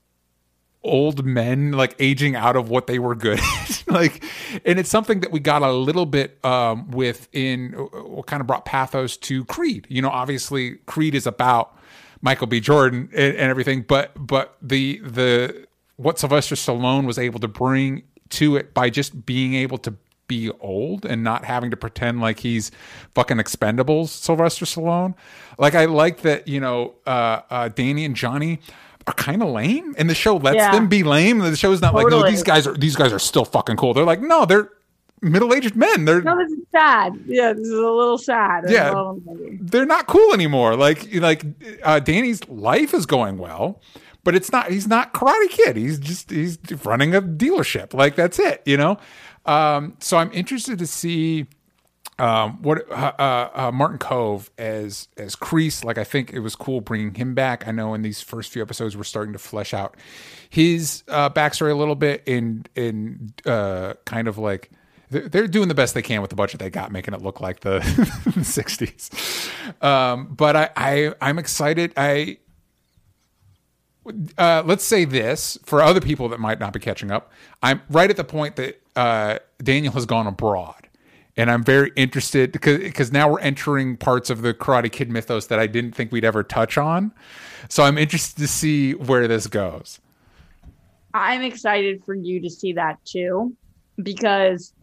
[0.82, 3.84] old men like aging out of what they were good at.
[3.88, 4.24] like
[4.66, 8.48] and it's something that we got a little bit um with in what kind of
[8.48, 11.78] brought pathos to creed you know obviously creed is about
[12.24, 15.68] michael b jordan and, and everything but but the the
[15.98, 19.94] what sylvester stallone was able to bring to it by just being able to
[20.28, 22.72] be old and not having to pretend like he's
[23.14, 25.14] fucking expendables sylvester stallone
[25.60, 28.60] like i like that you know uh uh danny and johnny
[29.08, 30.72] are kind of lame and the show lets Yeah.
[30.72, 33.46] them be lame the show's not like no these guys are these guys are still
[33.46, 34.72] fucking cool they're like no they're
[35.22, 37.14] middle-aged men they're No, this is sad.
[37.26, 38.66] Yeah, this is a little sad.
[38.68, 39.14] Yeah.
[39.26, 39.58] Maybe.
[39.62, 40.76] they're not cool anymore.
[40.76, 41.44] Like like
[41.84, 43.82] uh, Danny's life is going well,
[44.24, 44.70] but it's not.
[44.70, 45.78] He's not Karate Kid.
[45.78, 47.94] He's just he's running a dealership.
[47.94, 48.62] Like that's it.
[48.66, 48.98] You know.
[49.46, 51.48] Um, so I'm interested to see
[52.18, 55.84] um, what uh, uh, uh, Martin Kove as as Kreese.
[55.84, 57.68] Like I think it was cool bringing him back.
[57.68, 59.98] I know in these first few episodes we're starting to flesh out
[60.50, 64.72] his uh, backstory a little bit in in uh, kind of like
[65.10, 67.60] they're doing the best they can with the budget they got, making it look like
[67.60, 69.84] the 60s.
[69.84, 71.94] Um, but I, I I'm excited.
[71.96, 72.38] I
[74.38, 77.32] uh, let's say this for other people that might not be catching up.
[77.64, 80.88] I'm right at the point that uh, Daniel has gone abroad,
[81.36, 85.48] and I'm very interested because because now we're entering parts of the Karate Kid mythos
[85.48, 87.12] that I didn't think we'd ever touch on.
[87.70, 90.00] So I'm interested to see where this goes.
[91.14, 93.56] I'm excited for you to see that too,
[94.02, 94.74] because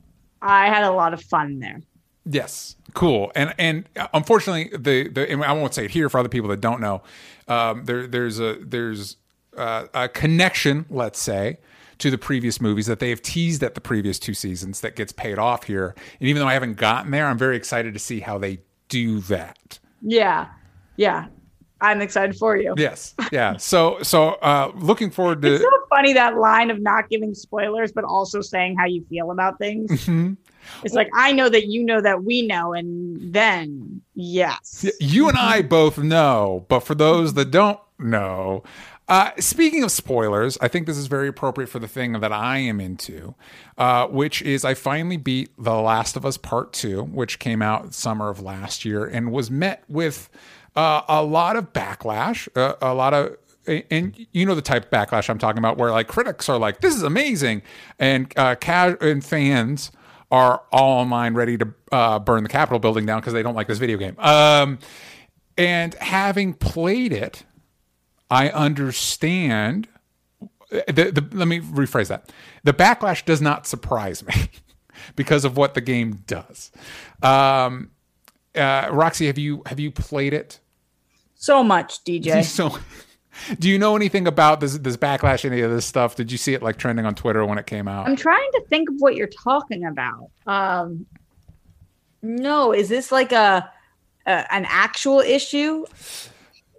[0.40, 1.80] I had a lot of fun there.
[2.24, 3.32] Yes, cool.
[3.34, 6.60] And and unfortunately, the the and I won't say it here for other people that
[6.60, 7.02] don't know.
[7.48, 9.16] Um, there there's a there's
[9.56, 11.58] uh, a connection, let's say,
[11.98, 15.12] to the previous movies that they have teased at the previous two seasons that gets
[15.12, 15.94] paid off here.
[16.20, 19.20] And even though I haven't gotten there, I'm very excited to see how they do
[19.20, 19.78] that.
[20.00, 20.48] Yeah.
[20.96, 21.26] Yeah.
[21.80, 22.74] I'm excited for you.
[22.76, 23.14] Yes.
[23.32, 23.56] Yeah.
[23.56, 27.90] So so uh looking forward to It's so funny that line of not giving spoilers,
[27.92, 29.90] but also saying how you feel about things.
[30.06, 30.36] Mhm.
[30.84, 35.38] It's like I know that you know that we know, and then yes, you and
[35.38, 38.62] I both know, but for those that don't know,
[39.08, 42.58] uh, speaking of spoilers, I think this is very appropriate for the thing that I
[42.58, 43.34] am into,
[43.76, 47.94] uh, which is I finally beat The Last of Us Part 2, which came out
[47.94, 50.30] summer of last year and was met with
[50.76, 54.90] uh, a lot of backlash, uh, a lot of and you know the type of
[54.90, 57.62] backlash I'm talking about, where like critics are like, "This is amazing,"
[57.98, 59.92] and uh, ca- and fans
[60.32, 63.68] are all online ready to uh, burn the Capitol building down because they don't like
[63.68, 64.18] this video game.
[64.18, 64.80] Um,
[65.56, 67.44] and having played it,
[68.30, 69.86] I understand.
[70.70, 72.32] The, the, let me rephrase that.
[72.64, 74.34] The backlash does not surprise me
[75.16, 76.72] because of what the game does.
[77.22, 77.90] Um,
[78.56, 80.58] uh, Roxy, have you have you played it?
[81.42, 82.44] so much, DJ.
[82.52, 82.78] So,
[83.58, 85.44] do you know anything about this this backlash?
[85.44, 86.16] Any of this stuff?
[86.16, 88.08] Did you see it like trending on Twitter when it came out?
[88.08, 90.30] I'm trying to think of what you're talking about.
[90.46, 91.06] Um,
[92.22, 93.70] no, is this like a,
[94.26, 95.84] a an actual issue?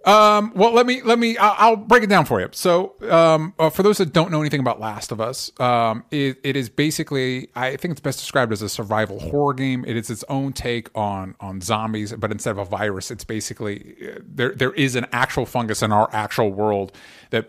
[0.04, 1.38] Um, well, let me let me.
[1.38, 2.48] I'll, I'll break it down for you.
[2.52, 6.38] So, um, uh, for those that don't know anything about Last of Us, um, it,
[6.44, 9.84] it is basically I think it's best described as a survival horror game.
[9.86, 13.96] It is its own take on on zombies, but instead of a virus, it's basically
[14.02, 16.92] uh, there there is an actual fungus in our actual world
[17.30, 17.48] that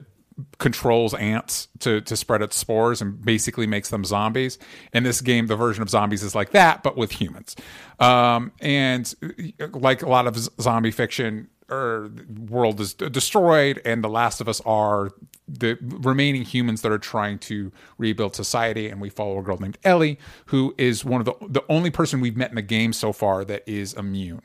[0.57, 4.57] controls ants to to spread its spores and basically makes them zombies.
[4.93, 7.55] In this game, the version of zombies is like that, but with humans.
[7.99, 9.13] Um, and
[9.61, 12.11] uh, like a lot of zombie fiction, or
[12.49, 15.11] world is destroyed, and the Last of Us are
[15.47, 18.89] the remaining humans that are trying to rebuild society.
[18.89, 22.21] And we follow a girl named Ellie, who is one of the the only person
[22.21, 24.41] we've met in the game so far that is immune.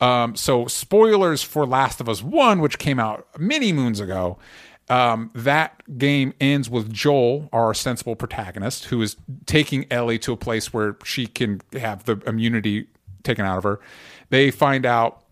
[0.00, 4.38] Um, so spoilers for Last of Us One, which came out many moons ago.
[4.90, 10.36] Um, that game ends with Joel, our sensible protagonist, who is taking Ellie to a
[10.36, 12.88] place where she can have the immunity
[13.22, 13.80] taken out of her.
[14.28, 15.23] They find out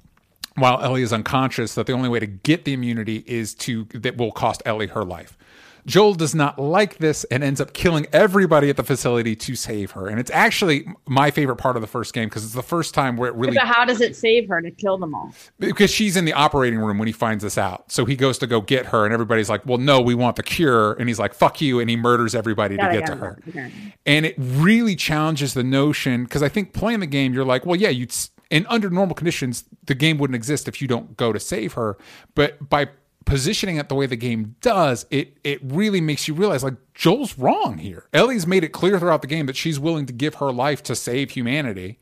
[0.57, 4.17] while Ellie is unconscious that the only way to get the immunity is to that
[4.17, 5.37] will cost Ellie her life.
[5.85, 9.91] Joel does not like this and ends up killing everybody at the facility to save
[9.93, 10.07] her.
[10.07, 13.17] And it's actually my favorite part of the first game because it's the first time
[13.17, 15.35] where it really But how does it save her to kill them all?
[15.59, 17.91] because she's in the operating room when he finds this out.
[17.91, 20.45] So he goes to go get her, and everybody's like, "Well, no, we want the
[20.45, 23.17] cure," and he's like, "Fuck you," and he murders everybody to Got it, get to
[23.17, 23.39] her.
[23.49, 23.73] okay.
[24.07, 27.75] And it really challenges the notion because I think playing the game, you're like, "Well,
[27.75, 28.15] yeah, you'd."
[28.53, 31.97] And under normal conditions, the game wouldn't exist if you don't go to save her.
[32.35, 32.91] But by
[33.25, 37.39] positioning it the way the game does, it it really makes you realize like Joel's
[37.39, 38.09] wrong here.
[38.13, 40.95] Ellie's made it clear throughout the game that she's willing to give her life to
[40.95, 41.99] save humanity.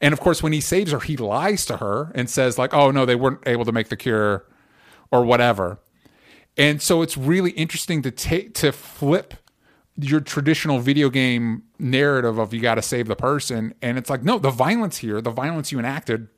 [0.00, 2.90] And of course, when he saves her, he lies to her and says, like, oh,
[2.90, 4.44] no, they weren't able to make the cure
[5.10, 5.78] or whatever.
[6.56, 9.34] And so it's really interesting to take to flip
[9.96, 13.74] your traditional video game narrative of you got to save the person.
[13.82, 16.28] And it's like, no, the violence here, the violence you enacted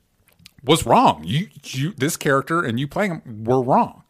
[0.64, 1.22] was wrong.
[1.24, 4.02] You, you, this character and you playing him were wrong.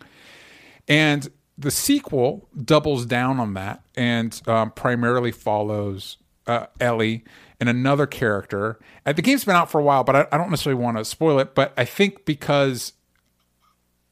[0.89, 7.25] And the sequel doubles down on that and um, primarily follows uh, Ellie
[7.61, 8.79] and another character.
[9.05, 11.05] And the game's been out for a while, but I, I don't necessarily want to
[11.05, 11.55] spoil it.
[11.55, 12.93] But I think because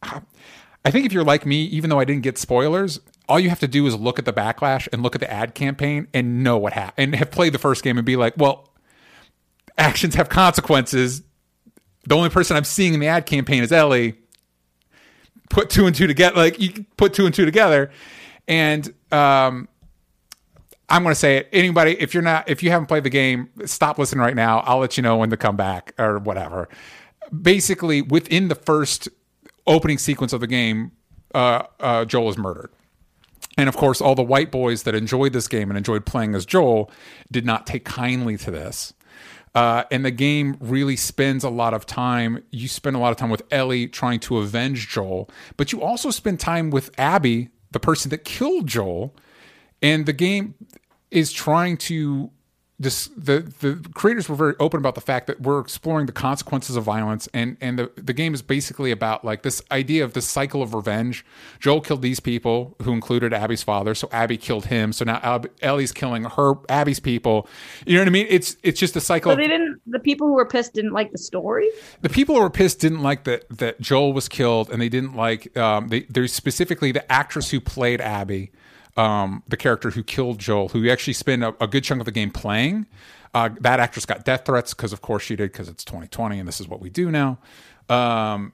[0.02, 3.60] I think if you're like me, even though I didn't get spoilers, all you have
[3.60, 6.58] to do is look at the backlash and look at the ad campaign and know
[6.58, 8.70] what happened and have played the first game and be like, well,
[9.78, 11.22] actions have consequences.
[12.04, 14.18] The only person I'm seeing in the ad campaign is Ellie.
[15.50, 17.90] Put two and two together, like you put two and two together,
[18.48, 19.68] and um,
[20.88, 21.48] I'm going to say it.
[21.52, 24.60] Anybody, if you're not, if you haven't played the game, stop listening right now.
[24.60, 26.70] I'll let you know when to come back or whatever.
[27.38, 29.10] Basically, within the first
[29.66, 30.92] opening sequence of the game,
[31.34, 32.70] uh, uh, Joel is murdered.
[33.58, 36.46] And of course, all the white boys that enjoyed this game and enjoyed playing as
[36.46, 36.90] Joel
[37.30, 38.94] did not take kindly to this.
[39.54, 42.42] Uh, and the game really spends a lot of time.
[42.50, 46.10] You spend a lot of time with Ellie trying to avenge Joel, but you also
[46.10, 49.14] spend time with Abby, the person that killed Joel.
[49.82, 50.54] And the game
[51.10, 52.30] is trying to
[52.82, 56.76] this the the creators were very open about the fact that we're exploring the consequences
[56.76, 60.26] of violence and and the the game is basically about like this idea of this
[60.26, 61.24] cycle of revenge
[61.60, 65.50] joel killed these people who included abby's father so abby killed him so now Ab-
[65.62, 67.46] ellie's killing her abby's people
[67.86, 69.80] you know what i mean it's it's just a cycle So they didn't.
[69.86, 71.68] The people who were pissed didn't like the story.
[72.00, 75.14] the people who were pissed didn't like that that Joel was killed, and they didn't
[75.14, 78.50] like um, they there's specifically the actress who played Abby.
[78.96, 82.12] Um, the character who killed Joel, who actually spent a, a good chunk of the
[82.12, 82.86] game playing.
[83.34, 86.46] Uh, that actress got death threats because, of course, she did because it's 2020 and
[86.46, 87.38] this is what we do now.
[87.88, 88.52] Um,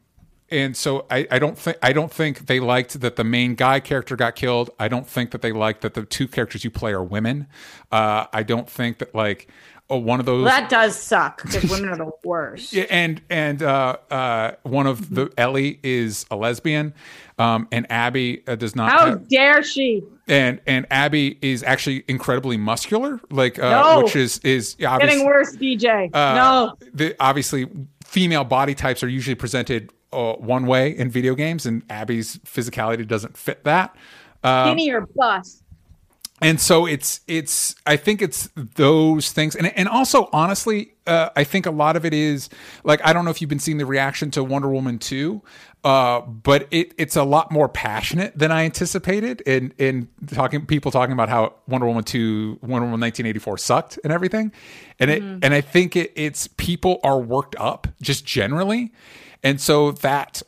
[0.50, 3.80] and so I, I don't think I don't think they liked that the main guy
[3.80, 4.70] character got killed.
[4.78, 7.48] I don't think that they liked that the two characters you play are women.
[7.92, 9.48] Uh, I don't think that like
[9.90, 12.72] oh, one of those Well, that does suck because women are the worst.
[12.72, 16.94] Yeah, and and uh, uh, one of the Ellie is a lesbian,
[17.38, 18.90] um, and Abby uh, does not.
[18.90, 20.02] How have- dare she?
[20.28, 24.02] and and Abby is actually incredibly muscular, like uh, No.
[24.04, 26.14] which is is Getting worse, DJ.
[26.14, 26.76] uh, no.
[26.92, 27.66] The, obviously,
[28.04, 33.06] female body types are usually presented uh, one way in video games, and Abby's physicality
[33.06, 33.96] doesn't fit that.
[34.44, 35.62] Um, Skinny or bust.
[36.40, 39.56] And so it's it's i think it's those things.
[39.56, 42.48] And and also honestly uh, i think a lot of it is
[42.84, 45.42] like i don't know if you've been seeing the reaction to wonder woman 2
[45.84, 50.90] uh, but it it's a lot more passionate than i anticipated in in talking people
[50.90, 54.52] talking about how wonder woman 2 wonder woman 1984 sucked and everything.
[54.98, 58.92] And it and i think it, it's people are worked up just generally.
[59.42, 60.42] And so that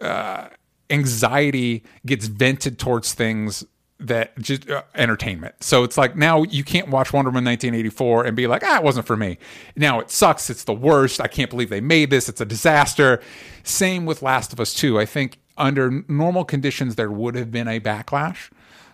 [0.00, 0.48] uh,
[0.88, 3.64] anxiety gets vented towards things
[3.98, 5.54] that just uh, entertainment.
[5.60, 8.82] So it's like now you can't watch Wonder Woman 1984 and be like, ah, it
[8.82, 9.38] wasn't for me.
[9.74, 10.50] Now it sucks.
[10.50, 11.20] It's the worst.
[11.20, 12.28] I can't believe they made this.
[12.28, 13.22] It's a disaster.
[13.62, 14.98] Same with Last of Us 2.
[15.00, 18.50] I think under normal conditions, there would have been a backlash.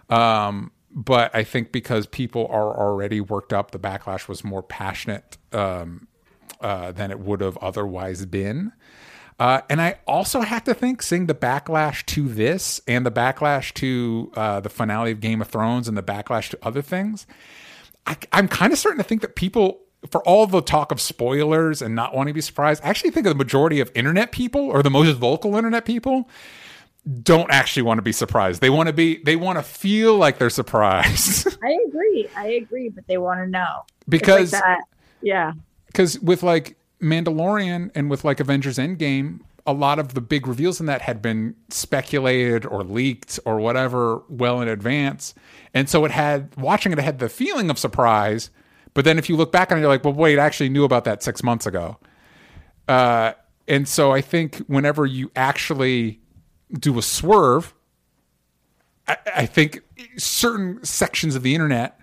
[0.08, 5.38] Um, but I think because people are already worked up, the backlash was more passionate
[5.52, 6.06] um,
[6.60, 8.72] uh, than it would have otherwise been.
[9.38, 13.72] Uh, and I also have to think, seeing the backlash to this and the backlash
[13.74, 17.26] to uh, the finale of Game of Thrones and the backlash to other things,
[18.06, 21.82] I, I'm kind of starting to think that people, for all the talk of spoilers
[21.82, 24.82] and not wanting to be surprised, I actually think the majority of internet people or
[24.82, 26.28] the most vocal internet people
[27.22, 28.60] don't actually want to be surprised.
[28.60, 31.48] They want to be, they want to feel like they're surprised.
[31.64, 32.28] I agree.
[32.36, 33.82] I agree, but they want to know.
[34.06, 34.82] Like because that.
[35.20, 35.52] Yeah.
[35.86, 40.80] because with like Mandalorian and with like Avengers Endgame, a lot of the big reveals
[40.80, 45.34] in that had been speculated or leaked or whatever well in advance.
[45.74, 48.50] And so it had watching it, it had the feeling of surprise.
[48.94, 50.84] But then if you look back on it, you're like, well, wait, I actually knew
[50.84, 51.98] about that six months ago.
[52.88, 53.32] Uh,
[53.68, 56.20] and so I think whenever you actually
[56.72, 57.72] do a swerve,
[59.06, 59.82] I, I think
[60.16, 62.00] certain sections of the internet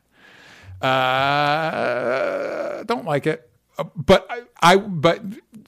[0.82, 3.49] uh, don't like it.
[3.80, 5.24] Uh, But I, I, but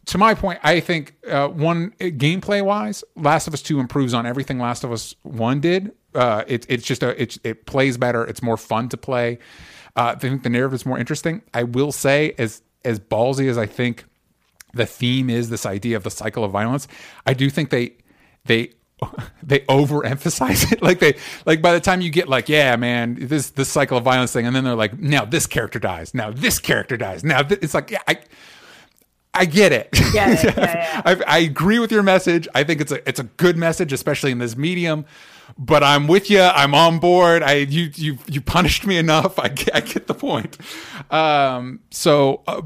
[0.05, 4.25] to my point, I think uh, one gameplay wise, Last of Us Two improves on
[4.25, 5.91] everything Last of Us One did.
[6.13, 8.25] Uh, it, it's just a, it, it plays better.
[8.25, 9.39] It's more fun to play.
[9.95, 11.41] Uh, I think the narrative is more interesting.
[11.53, 14.05] I will say, as as ballsy as I think
[14.73, 16.87] the theme is, this idea of the cycle of violence,
[17.25, 17.93] I do think they
[18.45, 18.73] they
[19.43, 20.81] they overemphasize it.
[20.91, 24.03] Like they like by the time you get like, yeah, man, this this cycle of
[24.03, 27.43] violence thing, and then they're like, now this character dies, now this character dies, now
[27.43, 27.59] th-.
[27.61, 28.19] it's like, yeah, I.
[29.33, 29.87] I get it.
[29.93, 31.01] It, yeah, yeah.
[31.05, 32.49] I, I agree with your message.
[32.53, 35.05] I think it's a it's a good message, especially in this medium.
[35.57, 36.41] But I'm with you.
[36.41, 37.41] I'm on board.
[37.41, 39.39] I you you you punished me enough.
[39.39, 40.57] I get, I get the point.
[41.09, 41.79] Um.
[41.91, 42.63] So, uh,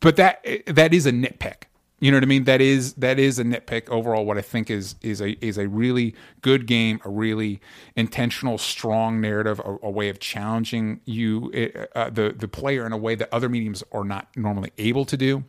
[0.00, 1.64] but that that is a nitpick.
[2.00, 2.44] You know what I mean?
[2.44, 4.24] That is that is a nitpick overall.
[4.24, 7.60] What I think is is a is a really good game, a really
[7.94, 11.52] intentional, strong narrative, a, a way of challenging you,
[11.94, 15.16] uh, the the player in a way that other mediums are not normally able to
[15.16, 15.44] do.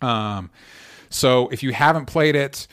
[0.00, 0.50] Um,
[1.10, 2.68] so if you haven't played it,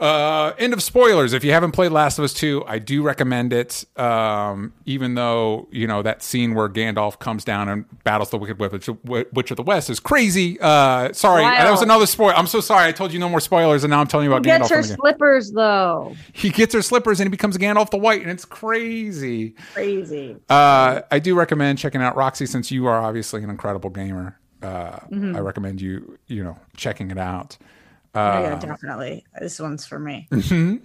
[0.00, 1.32] uh, end of spoilers.
[1.32, 3.84] If you haven't played Last of Us 2, I do recommend it.
[3.98, 8.58] Um, even though, you know, that scene where Gandalf comes down and battles the Wicked
[8.58, 8.88] Witch,
[9.32, 10.58] Witch of the West is crazy.
[10.60, 12.34] Uh, sorry, that was another spoiler.
[12.34, 12.88] I'm so sorry.
[12.88, 14.70] I told you no more spoilers, and now I'm telling you about Gets Gandalf.
[14.76, 16.16] her from the slippers though.
[16.32, 19.54] He gets her slippers and he becomes Gandalf the White, and it's crazy.
[19.74, 20.36] Crazy.
[20.48, 24.38] Uh, I do recommend checking out Roxy since you are obviously an incredible gamer.
[24.62, 25.34] Uh, Mm-hmm.
[25.36, 27.56] I recommend you, you know, checking it out.
[28.14, 29.24] Oh, yeah, um, definitely.
[29.40, 30.26] This one's for me.
[30.30, 30.84] Mm-hmm.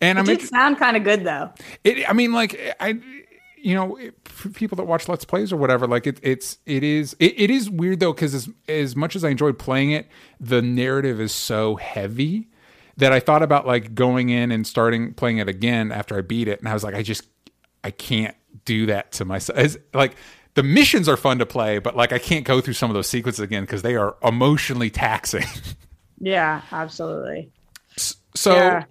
[0.00, 1.52] And I'm It did sound kind of good though.
[1.84, 3.00] it, I mean, like I,
[3.56, 4.14] you know, it,
[4.54, 7.70] people that watch Let's Plays or whatever, like it, it's it is it, it is
[7.70, 10.08] weird though because as as much as I enjoyed playing it,
[10.40, 12.48] the narrative is so heavy
[12.96, 16.48] that I thought about like going in and starting playing it again after I beat
[16.48, 17.26] it, and I was like, I just
[17.84, 19.58] I can't do that to myself.
[19.58, 20.16] It's, like
[20.54, 23.08] the missions are fun to play, but like I can't go through some of those
[23.08, 25.44] sequences again because they are emotionally taxing.
[26.22, 27.50] Yeah, absolutely.
[27.96, 28.84] so Yeah.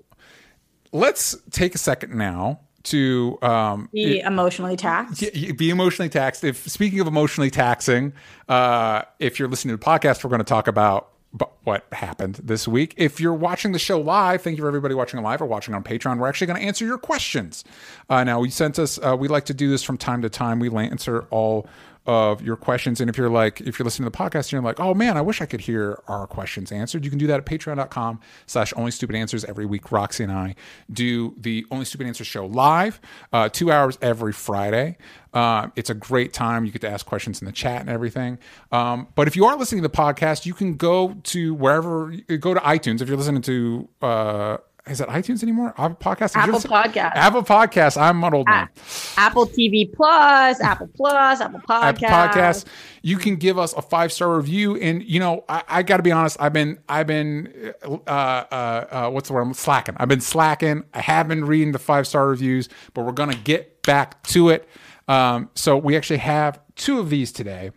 [0.91, 5.23] let's take a second now to um, Be emotionally taxed.
[5.57, 6.43] Be emotionally taxed.
[6.43, 8.13] If speaking of emotionally taxing,
[8.49, 12.41] uh, if you're listening to the podcast, we're going to talk about but what happened
[12.43, 12.93] this week.
[12.97, 15.81] If you're watching the show live, thank you for everybody watching live or watching on
[15.81, 16.17] Patreon.
[16.17, 17.63] We're actually going to answer your questions.
[18.09, 20.59] Uh, now, we sent us, uh, we like to do this from time to time.
[20.59, 21.69] We answer all
[22.05, 22.99] of your questions.
[22.99, 25.17] And if you're like, if you're listening to the podcast and you're like, oh man,
[25.17, 28.73] I wish I could hear our questions answered, you can do that at patreon.com slash
[28.75, 29.45] only stupid answers.
[29.45, 30.55] Every week, Roxy and I
[30.91, 32.99] do the Only Stupid Answers show live,
[33.31, 34.97] uh, two hours every Friday.
[35.33, 36.65] Uh, it's a great time.
[36.65, 38.39] You get to ask questions in the chat and everything.
[38.71, 42.53] Um, but if you are listening to the podcast, you can go to wherever, go
[42.53, 43.01] to iTunes.
[43.01, 44.57] If you're listening to, uh,
[44.87, 45.73] is that iTunes anymore?
[45.77, 46.35] Apple Podcast?
[46.35, 47.11] Apple Podcast.
[47.15, 48.01] Apple Podcast.
[48.01, 48.67] I'm old man.
[49.15, 52.03] Apple TV Plus, Apple Plus, Apple Podcast.
[52.03, 52.65] Apple Podcast.
[53.03, 56.03] You can give us a five star review, and you know I, I got to
[56.03, 56.37] be honest.
[56.39, 59.41] I've been I've been uh, uh, uh, what's the word?
[59.41, 59.95] I'm slacking.
[59.97, 60.83] I've been slacking.
[60.93, 64.67] I have been reading the five star reviews, but we're gonna get back to it.
[65.07, 67.71] Um, so we actually have two of these today.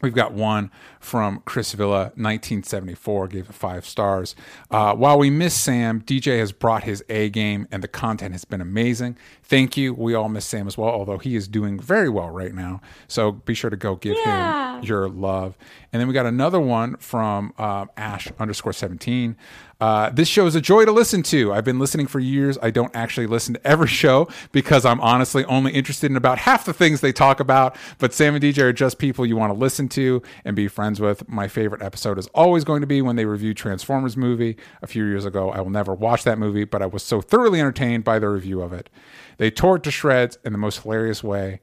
[0.00, 0.70] We've got one
[1.00, 4.36] from Chris Villa, 1974, gave it five stars.
[4.70, 8.44] Uh, while we miss Sam, DJ has brought his A game and the content has
[8.44, 9.16] been amazing.
[9.42, 9.92] Thank you.
[9.94, 12.80] We all miss Sam as well, although he is doing very well right now.
[13.08, 14.78] So be sure to go give Yeah.
[14.78, 15.58] him your love.
[15.92, 19.36] And then we got another one from uh, Ash underscore 17.
[19.80, 21.52] Uh, this show is a joy to listen to.
[21.52, 22.58] I've been listening for years.
[22.60, 26.64] I don't actually listen to every show because I'm honestly only interested in about half
[26.64, 27.76] the things they talk about.
[27.98, 31.00] But Sam and DJ are just people you want to listen to and be friends
[31.00, 31.28] with.
[31.28, 35.04] My favorite episode is always going to be when they review Transformers movie a few
[35.04, 35.50] years ago.
[35.50, 38.60] I will never watch that movie, but I was so thoroughly entertained by the review
[38.62, 38.90] of it.
[39.36, 41.60] They tore it to shreds in the most hilarious way.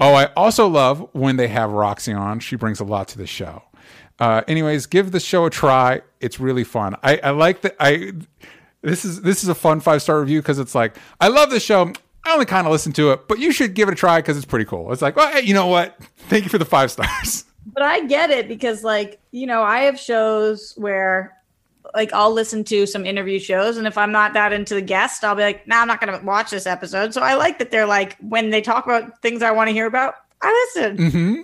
[0.00, 2.40] Oh, I also love when they have Roxy on.
[2.40, 3.62] She brings a lot to the show.
[4.18, 6.02] Uh, anyways, give the show a try.
[6.20, 6.96] It's really fun.
[7.02, 7.76] I, I like that.
[7.78, 8.12] I
[8.82, 11.60] this is this is a fun five star review because it's like I love the
[11.60, 11.92] show.
[12.24, 14.36] I only kind of listen to it, but you should give it a try because
[14.36, 14.92] it's pretty cool.
[14.92, 15.96] It's like, well, hey, you know what?
[16.28, 17.44] Thank you for the five stars.
[17.74, 21.34] But I get it because, like, you know, I have shows where,
[21.96, 25.24] like, I'll listen to some interview shows, and if I'm not that into the guest,
[25.24, 27.12] I'll be like, nah, I'm not going to watch this episode.
[27.12, 29.86] So I like that they're like, when they talk about things I want to hear
[29.86, 31.10] about, I listen.
[31.10, 31.40] hmm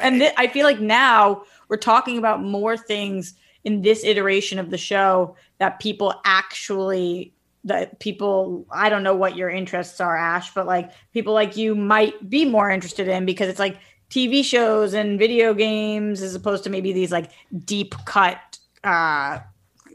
[0.00, 4.70] And th- I feel like now we're talking about more things in this iteration of
[4.70, 7.32] the show that people actually
[7.64, 11.74] that people I don't know what your interests are Ash but like people like you
[11.74, 16.62] might be more interested in because it's like TV shows and video games as opposed
[16.64, 17.30] to maybe these like
[17.64, 19.40] deep cut uh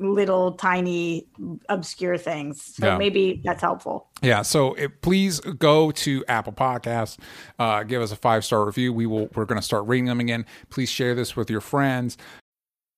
[0.02, 1.28] little tiny
[1.70, 2.97] obscure things so Yeah.
[2.97, 7.18] maybe that's helpful Yeah, so it, please go to Apple Podcasts,
[7.58, 8.93] uh, give us a five star review.
[8.93, 9.30] We will.
[9.34, 10.45] We're going to start reading them again.
[10.70, 12.18] Please share this with your friends.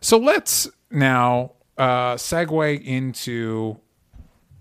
[0.00, 3.78] So let's now uh, segue into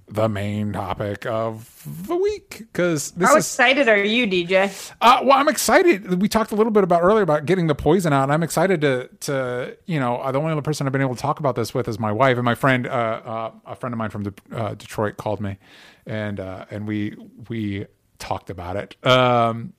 [0.07, 5.21] the main topic of the week because this how is excited are you DJ Uh,
[5.23, 6.21] well, I'm excited.
[6.21, 8.29] We talked a little bit about earlier about getting the poison out.
[8.29, 11.21] I'm excited to to you know uh, the only other person I've been able to
[11.21, 12.85] talk about this with is my wife and my friend.
[12.85, 15.57] Uh, uh, a friend of mine from De- uh, Detroit called me,
[16.05, 17.15] and uh, and we
[17.49, 17.87] we
[18.19, 18.95] talked about it.
[19.05, 19.73] Um,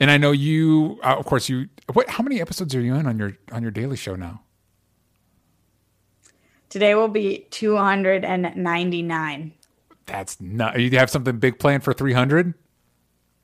[0.00, 1.68] and I know you, uh, of course, you.
[1.92, 2.10] What?
[2.10, 4.42] How many episodes are you in on your on your daily show now?
[6.68, 9.52] today will be 299
[10.06, 10.80] That's not.
[10.80, 12.54] You have something big planned for 300?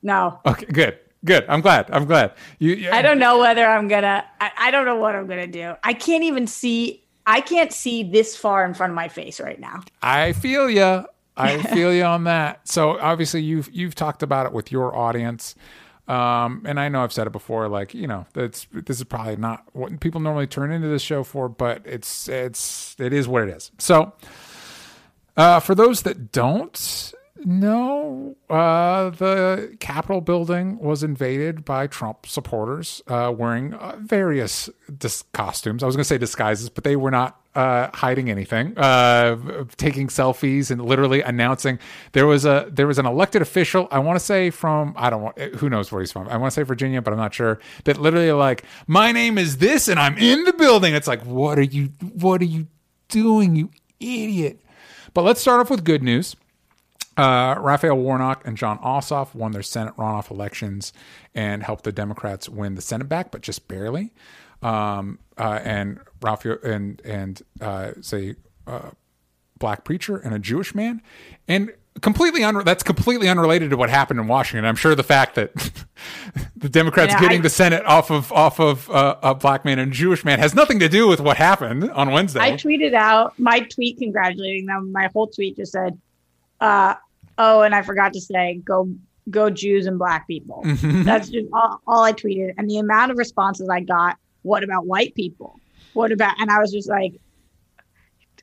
[0.01, 1.45] no Okay, good, good.
[1.47, 1.89] I'm glad.
[1.91, 2.33] I'm glad.
[2.59, 2.75] You.
[2.75, 4.25] you I don't know whether I'm gonna.
[4.39, 5.73] I, I don't know what I'm gonna do.
[5.83, 7.03] I can't even see.
[7.27, 9.81] I can't see this far in front of my face right now.
[10.01, 11.05] I feel you.
[11.37, 12.67] I feel you on that.
[12.67, 15.55] So obviously you've you've talked about it with your audience,
[16.07, 17.67] um, and I know I've said it before.
[17.67, 21.23] Like you know, that's this is probably not what people normally turn into this show
[21.23, 23.71] for, but it's it's it is what it is.
[23.79, 24.13] So
[25.37, 27.13] uh, for those that don't
[27.45, 35.23] know, uh, the Capitol building was invaded by Trump supporters uh, wearing uh, various dis-
[35.33, 35.83] costumes.
[35.83, 38.77] I was going to say disguises, but they were not uh, hiding anything.
[38.77, 41.79] Uh, taking selfies and literally announcing
[42.11, 43.87] there was a there was an elected official.
[43.91, 46.27] I want to say from I don't want who knows where he's from.
[46.27, 47.59] I want to say Virginia, but I'm not sure.
[47.85, 50.93] That literally like my name is this and I'm in the building.
[50.93, 52.67] It's like what are you what are you
[53.07, 53.69] doing, you
[53.99, 54.61] idiot?
[55.13, 56.35] But let's start off with good news.
[57.17, 60.91] Uh, Raphael Warnock and Jon Ossoff won their Senate runoff elections
[61.33, 64.11] and helped the Democrats win the Senate back, but just barely.
[64.61, 68.35] um, uh, and Raphael and and uh, say
[68.67, 68.91] uh,
[69.59, 71.01] black preacher and a Jewish man,
[71.47, 74.65] and completely unre- that's completely unrelated to what happened in Washington.
[74.65, 75.53] I'm sure the fact that
[76.57, 79.77] the Democrats Yeah, getting I- the Senate off of off of uh, a black man
[79.79, 82.39] and a Jewish man has nothing to do with what happened on Wednesday.
[82.41, 84.91] I tweeted out my tweet congratulating them.
[84.91, 85.97] My whole tweet just said,
[86.61, 86.95] uh,
[87.37, 88.89] "Oh, and I forgot to say, go
[89.29, 91.03] go Jews and black people." Mm-hmm.
[91.03, 94.17] That's just all, all I tweeted, and the amount of responses I got.
[94.43, 95.59] What about white people?
[95.93, 96.39] What about?
[96.39, 97.13] And I was just like,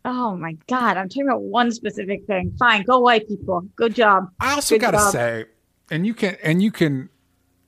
[0.04, 2.52] "Oh my god, I'm talking about one specific thing.
[2.58, 3.66] Fine, go white people.
[3.76, 5.12] Good job." I also Good got to job.
[5.12, 5.44] say,
[5.90, 7.08] and you can and you can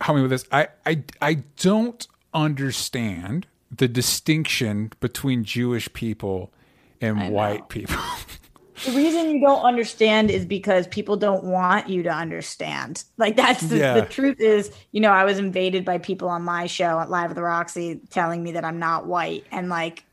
[0.01, 0.45] help me with this.
[0.51, 6.53] I I I don't understand the distinction between Jewish people
[7.01, 7.97] and white people.
[8.85, 13.05] The reason you don't understand is because people don't want you to understand.
[13.16, 13.95] Like that's the, Yeah.
[13.95, 17.30] the truth is, you know, I was invaded by people on my show at Live
[17.30, 20.05] at the Roxy telling me that I'm not white and like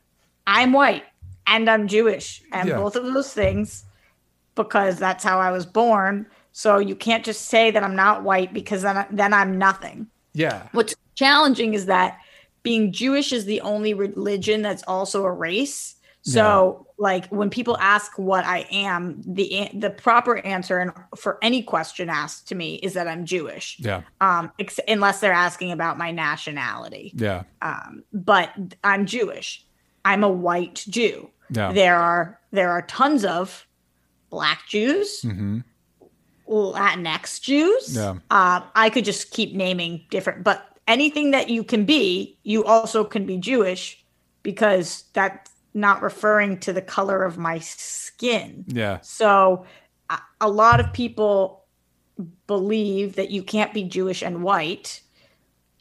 [0.46, 1.04] I'm white
[1.46, 2.76] and I'm Jewish and Yeah.
[2.76, 3.84] both of those things
[4.54, 6.26] because that's how I was born.
[6.52, 10.08] So you can't just say that I'm not white because then I- then I'm nothing.
[10.34, 10.62] yeah.
[10.72, 12.18] What's challenging is that
[12.62, 15.96] being Jewish is the only religion that's also a race.
[16.22, 21.62] So, like when people ask what I am, the the proper answer and for any
[21.62, 23.76] question asked to me is that I'm Jewish.
[23.80, 24.02] Yeah.
[24.20, 27.12] Um, ex- unless they're asking about my nationality.
[27.16, 27.42] Yeah.
[27.60, 28.50] Um, but
[28.84, 29.66] I'm Jewish.
[30.04, 31.28] I'm a white Jew.
[31.50, 31.72] Yeah.
[31.72, 33.66] There are there are tons of
[34.30, 35.24] black Jews,
[36.48, 37.96] Latinx Jews.
[37.96, 38.16] Yeah.
[38.30, 43.04] Uh, I could just keep naming different, but anything that you can be, you also
[43.04, 44.04] can be Jewish
[44.42, 48.64] because that's not referring to the color of my skin.
[48.68, 49.00] Yeah.
[49.02, 49.64] So
[50.40, 51.64] a- lot of people
[52.46, 55.00] believe that you can't be Jewish and white.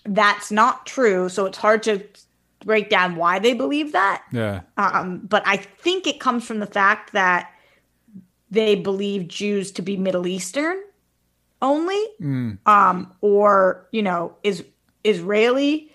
[0.06, 1.30] That's not true.
[1.30, 2.04] So it's hard to
[2.66, 4.24] break down why they believe that.
[4.32, 4.62] Yeah.
[4.78, 7.52] Um, but I think it comes from the fact that
[8.50, 10.82] they believe Jews to be Middle Eastern
[11.62, 12.04] only,
[12.66, 14.64] um, or you know, is
[15.04, 15.91] Israeli.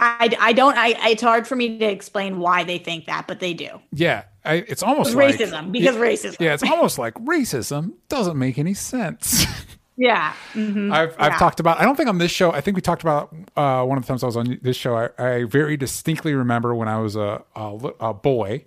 [0.00, 0.76] I, I don't.
[0.76, 3.68] I it's hard for me to explain why they think that, but they do.
[3.92, 4.24] Yeah.
[4.46, 6.36] I, it's almost like Racism, because racism.
[6.38, 9.46] Yeah, it's almost like racism doesn't make any sense.
[9.96, 10.32] Yeah.
[10.54, 10.92] mhm.
[10.92, 11.38] I've I've Yeah.
[11.38, 11.80] talked about.
[11.80, 12.50] I don't think on this show.
[12.50, 14.96] I think we talked about uh, one of the times I was on this show.
[14.96, 18.64] I, I very distinctly remember when I was a a, a boy,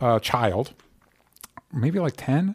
[0.00, 0.74] a child,
[1.72, 2.54] maybe like ten.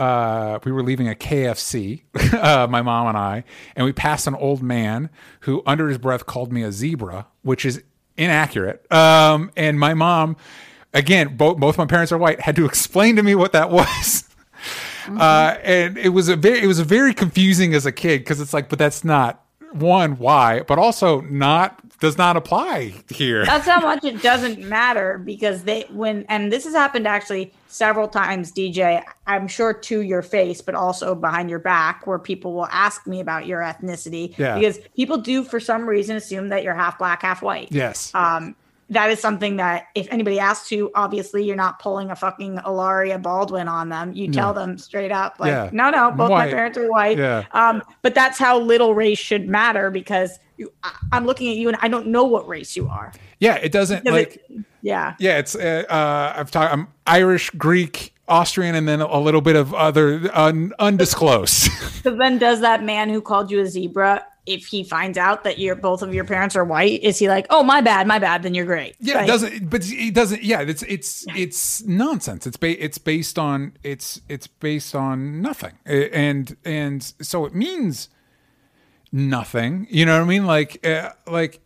[0.00, 2.02] Uh, we were leaving a KFC,
[2.34, 3.44] uh, my mom and I,
[3.76, 7.66] and we passed an old man who, under his breath, called me a zebra, which
[7.66, 7.82] is
[8.16, 8.90] inaccurate.
[8.90, 10.36] Um, and my mom,
[10.94, 14.24] again, both both my parents are white, had to explain to me what that was.
[15.08, 18.54] Uh, and it was a very it was very confusing as a kid because it's
[18.54, 23.44] like, but that's not one why, but also not does not apply here.
[23.44, 28.08] That's how much it doesn't matter because they when and this has happened actually several
[28.08, 29.02] times, DJ.
[29.26, 33.20] I'm sure to your face, but also behind your back, where people will ask me
[33.20, 34.36] about your ethnicity.
[34.38, 34.58] Yeah.
[34.58, 37.68] Because people do for some reason assume that you're half black, half white.
[37.70, 38.12] yes.
[38.14, 38.56] Um,
[38.90, 43.18] that is something that if anybody asks you, obviously you're not pulling a fucking Hilaria
[43.18, 44.12] Baldwin on them.
[44.12, 45.70] You tell them straight up, like, Yeah.
[45.72, 46.46] no, no, both White.
[46.46, 47.16] my parents are white.
[47.18, 47.44] Yeah.
[47.52, 51.68] Um, but that's how little race should matter because you, I, I'm looking at you
[51.68, 53.12] and I don't know what race you are.
[53.38, 54.34] yeah, it doesn't Because like.
[54.50, 55.14] it- yeah.
[55.18, 56.72] Yeah, it's uh, uh, I've talked.
[56.72, 61.68] I'm Irish, Greek, Austrian, and then a little bit of other un- undisclosed.
[62.02, 65.58] Because then, does that man who called you a zebra, if he finds out that
[65.58, 68.42] you're both of your parents are white, is he like, oh my bad, my bad?
[68.42, 68.96] Then you're great.
[68.98, 69.70] Yeah, it doesn't.
[69.70, 70.42] But it doesn't.
[70.42, 72.46] Yeah, it's it's it's nonsense.
[72.46, 78.08] It's ba- it's based on it's it's based on nothing, and and so it means
[79.12, 79.86] nothing.
[79.88, 80.46] You know what I mean?
[80.46, 81.60] Like uh, like,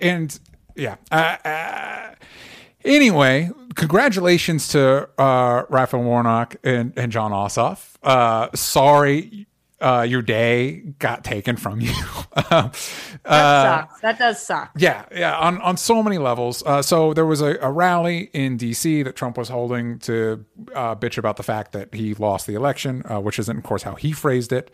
[0.00, 0.38] and
[0.76, 0.96] yeah.
[1.10, 2.14] Uh, uh,
[2.84, 7.96] anyway, congratulations to uh, Raphael Warnock and and Jon Ossoff.
[8.02, 9.46] Uh, sorry.
[9.80, 11.92] Uh, your day got taken from you.
[12.42, 12.70] Um,
[13.24, 14.00] that sucks.
[14.00, 14.70] That does suck.
[14.76, 16.62] yeah, yeah, on, on so many levels.
[16.64, 19.02] Uh, so there was a, a rally in D.C.
[19.02, 23.02] that Trump was holding to uh, bitch about the fact that he lost the election,
[23.10, 24.70] uh, which isn't, of course, how he phrased it.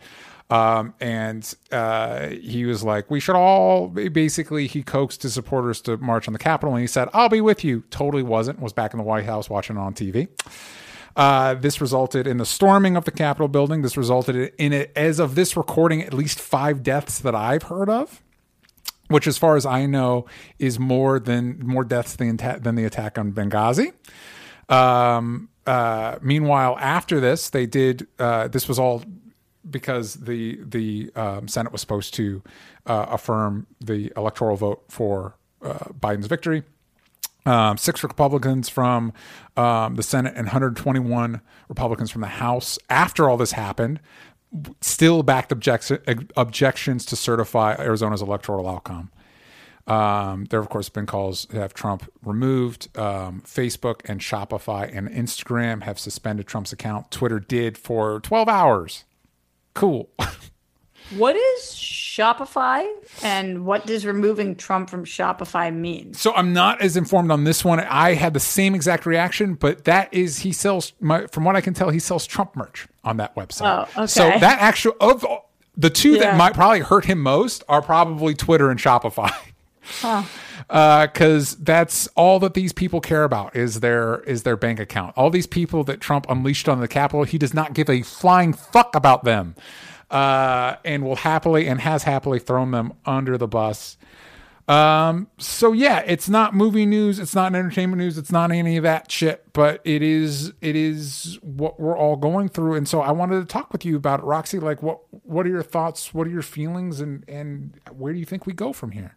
[0.49, 5.97] Um, and uh, he was like, "We should all basically." He coaxed his supporters to
[5.97, 8.59] march on the Capitol, and he said, "I'll be with you." Totally wasn't.
[8.61, 10.29] Was back in the White House watching it on TV.
[11.17, 13.81] Uh, this resulted in the storming of the Capitol building.
[13.81, 17.89] This resulted in it, as of this recording, at least five deaths that I've heard
[17.89, 18.21] of
[19.09, 20.25] which, as far as I know,
[20.59, 23.93] is more than more deaths than, than the attack on Benghazi.
[24.69, 28.07] Um, uh, meanwhile, after this, they did.
[28.19, 29.03] Uh, this was all
[29.69, 32.41] because the the um, Senate was supposed to
[32.85, 36.63] uh, affirm the electoral vote for uh, Biden's victory.
[37.47, 39.13] Um, six Republicans from
[39.55, 41.39] um, the Senate and 121
[41.69, 42.77] Republicans from the House.
[42.89, 44.01] After all this happened,
[44.81, 45.99] still backed objection,
[46.35, 49.11] objections to certify Arizona's electoral outcome.
[49.87, 52.89] Um, there, of course, been calls to have Trump removed.
[52.97, 57.11] Um, Facebook and Shopify and Instagram have suspended Trump's account.
[57.11, 59.05] Twitter did for 12 hours.
[59.73, 60.09] Cool.
[61.15, 62.85] What is Shopify
[63.23, 66.13] and what does removing Trump from Shopify mean?
[66.13, 67.79] So I'm not as informed on this one.
[67.79, 71.61] I had the same exact reaction, but that is he sells my, from what I
[71.61, 73.87] can tell, he sells Trump merch on that website.
[73.95, 74.07] Oh, okay.
[74.07, 75.25] So that actual of
[75.77, 76.19] the two Yeah.
[76.21, 79.31] that might probably hurt him most are probably Twitter and Shopify.
[79.83, 80.23] Huh.
[80.69, 85.13] Uh, because that's all that these people care about is their is their bank account.
[85.15, 88.51] All these people that Trump unleashed on the Capitol, he does not give a flying
[88.51, 89.55] fuck about them,
[90.09, 93.97] uh, and will happily and has happily thrown them under the bus.
[94.67, 98.83] Um, so yeah, it's not movie news, it's not entertainment news, it's not any of
[98.83, 102.73] that shit, but it is it is what we're all going through.
[102.73, 104.59] And so I wanted to talk with you about it, Roxy.
[104.59, 106.13] Like what what are your thoughts?
[106.13, 109.15] What are your feelings and and where do you think we go from here?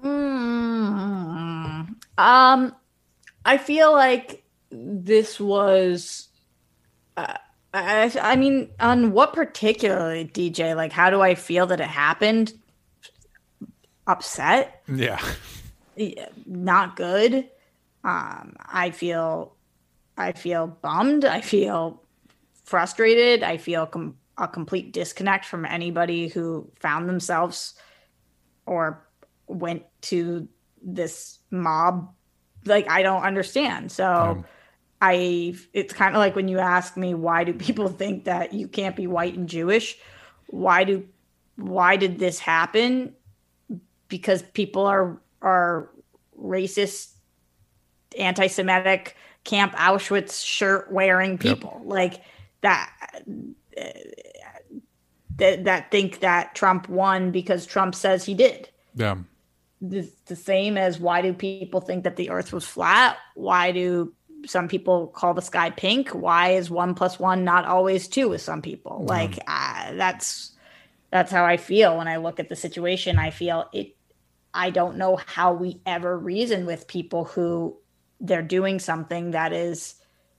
[0.00, 2.76] Mm, um,
[3.44, 6.28] I feel like this was.
[7.16, 7.34] Uh,
[7.74, 10.76] I, I mean, on what particularly, DJ?
[10.76, 12.52] Like, how do I feel that it happened?
[14.06, 15.20] Upset, Yeah.
[16.46, 17.48] Not good.
[18.04, 19.56] Um, I feel,
[20.16, 21.24] I feel bummed.
[21.24, 22.00] I feel
[22.64, 23.42] frustrated.
[23.42, 27.74] I feel com- a complete disconnect from anybody who found themselves
[28.66, 29.04] or
[29.48, 30.46] went to
[30.80, 32.12] this mob.
[32.66, 33.90] Like, I don't understand.
[33.90, 34.06] So.
[34.06, 34.44] Um,
[35.06, 38.68] I it's kind of like when you ask me why do people think that you
[38.68, 39.96] can't be white and Jewish?
[40.46, 41.06] Why do
[41.56, 43.14] why did this happen?
[44.08, 45.90] Because people are are
[46.40, 47.12] racist,
[48.18, 52.22] anti-Semitic, Camp Auschwitz shirt wearing people like
[52.62, 52.90] that.
[55.36, 59.16] That, that think that Trump won because Trump says he did Yeah.
[59.80, 64.14] the, the same as why do people think that the earth was flat why do
[64.46, 66.10] some people call the sky pink.
[66.10, 69.04] Why is one plus one not always two with some people.
[69.06, 70.52] Like uh, that's
[71.10, 73.18] that's how i feel when i look at the situation.
[73.18, 73.96] I feel it
[74.52, 77.76] i don't know how we ever reason with people who
[78.20, 79.96] they're doing something that is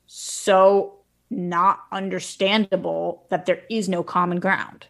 [0.08, 1.00] so
[1.30, 4.88] not understandable that there is no common ground.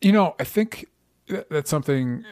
[0.00, 0.86] You know, I think
[1.50, 2.24] that's something,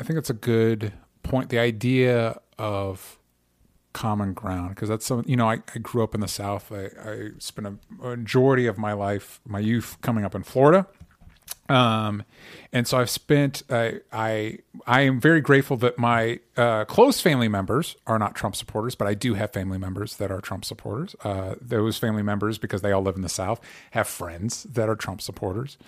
[0.00, 0.92] I think that's a good
[1.22, 1.50] point.
[1.50, 3.18] The idea of
[3.92, 6.72] common ground, because that's some, you know, I, I grew up in the South.
[6.72, 10.86] I, I spent a majority of my life, my youth coming up in Florida.
[11.68, 12.24] Um,
[12.72, 17.48] and so I've spent, I, I, I am very grateful that my uh, close family
[17.48, 21.14] members are not Trump supporters, but I do have family members that are Trump supporters.
[21.24, 23.60] Uh, those family members, because they all live in the South,
[23.92, 25.78] have friends that are Trump supporters.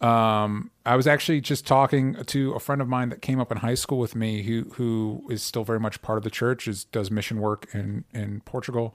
[0.00, 3.58] Um, I was actually just talking to a friend of mine that came up in
[3.58, 6.84] high school with me, who who is still very much part of the church, is
[6.84, 8.94] does mission work in in Portugal,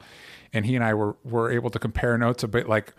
[0.51, 2.93] and he and I were were able to compare notes a bit, like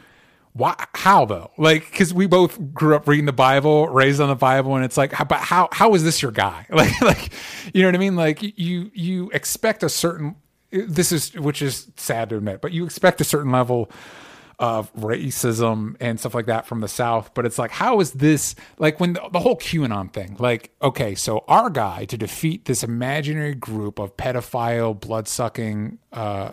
[0.53, 4.35] why how though, like because we both grew up reading the Bible, raised on the
[4.35, 6.67] Bible, and it's like, how, but how how is this your guy?
[6.71, 7.33] Like like
[7.75, 8.17] you know what I mean?
[8.17, 10.37] Like you you expect a certain
[10.71, 13.91] this is which is sad to admit, but you expect a certain level
[14.59, 17.33] of racism and stuff like that from the South.
[17.35, 20.37] But it's like, how is this like when the, the whole QAnon thing?
[20.39, 26.53] Like, okay, so our guy to defeat this imaginary group of pedophile, blood sucking uh,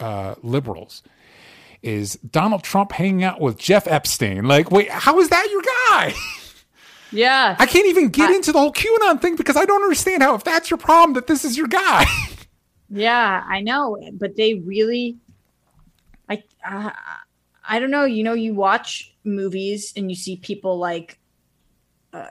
[0.00, 1.02] uh, liberals
[1.82, 4.44] is Donald Trump hanging out with Jeff Epstein.
[4.44, 6.14] Like, wait, how is that your guy?
[7.12, 10.34] yeah I can't even get into the whole QAnon thing because I don't understand how,
[10.34, 12.04] if that's your problem, that this is your guy.
[12.90, 15.16] Yeah, I know, but they really,
[16.28, 16.90] I, uh,
[17.66, 18.04] I don't know.
[18.04, 21.18] You know, you watch movies and you see people like
[22.12, 22.28] uh,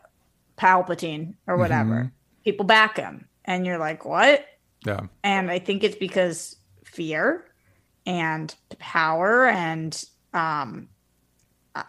[0.58, 2.12] Palpatine or whatever.
[2.44, 4.46] People back him, and you're like, what?
[4.86, 5.02] yeah.
[5.24, 7.46] And I think it's because fear
[8.06, 10.04] and power and
[10.34, 10.90] um,
[11.76, 11.86] I,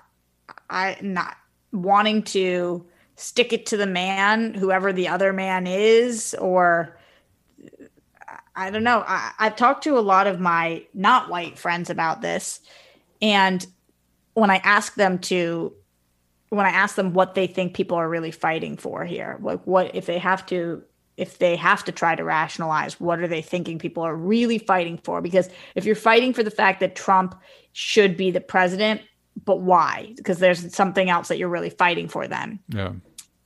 [0.71, 1.37] I not
[1.73, 2.87] wanting to
[3.17, 6.99] stick it to the man, whoever the other man is, or
[8.57, 9.05] I don't know.
[9.07, 12.61] I, I've talked to a lot of my not white friends about this.
[13.21, 13.67] And
[14.35, 15.73] when I ask them to,
[16.51, 19.95] when I ask them what they think people are really fighting for here, like what
[19.95, 20.83] if they have to,
[21.17, 24.99] if they have to try to rationalize, what are they thinking people are really fighting
[24.99, 25.21] for?
[25.21, 27.35] Because if you're fighting for the fact that Trump
[27.73, 29.01] should be the president,
[29.45, 30.13] but why?
[30.17, 32.59] Because there's something else that you're really fighting for then.
[32.69, 32.93] Yeah.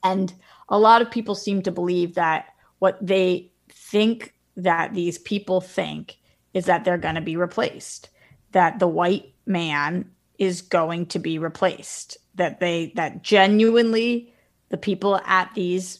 [0.03, 0.33] And
[0.69, 2.47] a lot of people seem to believe that
[2.79, 6.17] what they think that these people think
[6.53, 8.09] is that they're going to be replaced,
[8.51, 14.33] that the white man is going to be replaced, that they, that genuinely
[14.69, 15.99] the people at these,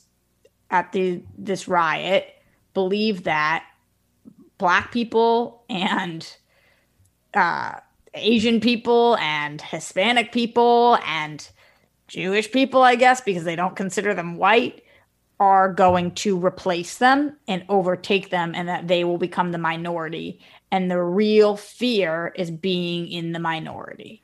[0.70, 2.34] at the, this riot
[2.74, 3.66] believe that
[4.58, 6.38] black people and,
[7.34, 7.74] uh,
[8.16, 11.48] Asian people and Hispanic people and
[12.08, 14.84] Jewish people, I guess, because they don't consider them white,
[15.40, 20.40] are going to replace them and overtake them, and that they will become the minority.
[20.72, 24.24] And the real fear is being in the minority.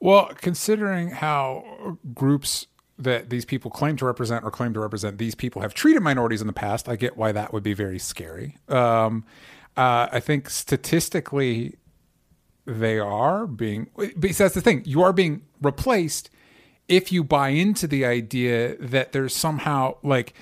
[0.00, 2.66] Well, considering how groups
[2.98, 6.40] that these people claim to represent or claim to represent these people have treated minorities
[6.40, 8.56] in the past, I get why that would be very scary.
[8.68, 9.24] Um,
[9.76, 11.76] uh, I think statistically,
[12.64, 16.30] they are being because that's the thing you are being replaced
[16.88, 20.34] if you buy into the idea that there's somehow like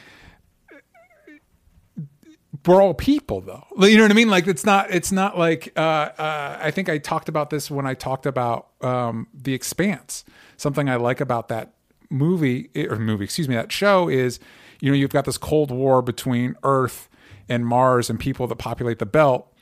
[2.66, 5.72] we're all people though you know what i mean like it's not it's not like
[5.76, 10.24] uh, uh, i think i talked about this when i talked about um, the expanse
[10.56, 11.74] something i like about that
[12.10, 14.38] movie or movie excuse me that show is
[14.80, 17.08] you know you've got this cold war between earth
[17.48, 19.54] and mars and people that populate the belt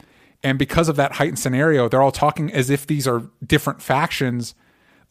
[0.43, 4.55] and because of that heightened scenario, they're all talking as if these are different factions,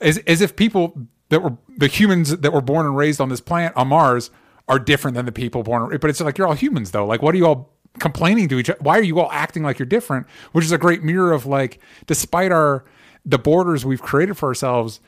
[0.02, 3.39] as, as if people that were the humans that were born and raised on this
[3.39, 4.30] planet on Mars
[4.68, 5.98] are different than the people born.
[5.98, 7.06] But it's like you're all humans though.
[7.06, 8.80] Like, what are you all complaining to each other?
[8.82, 10.28] Why are you all acting like you're different?
[10.52, 12.86] Which is a great mirror of like, despite our
[13.26, 15.00] the borders we've created for ourselves,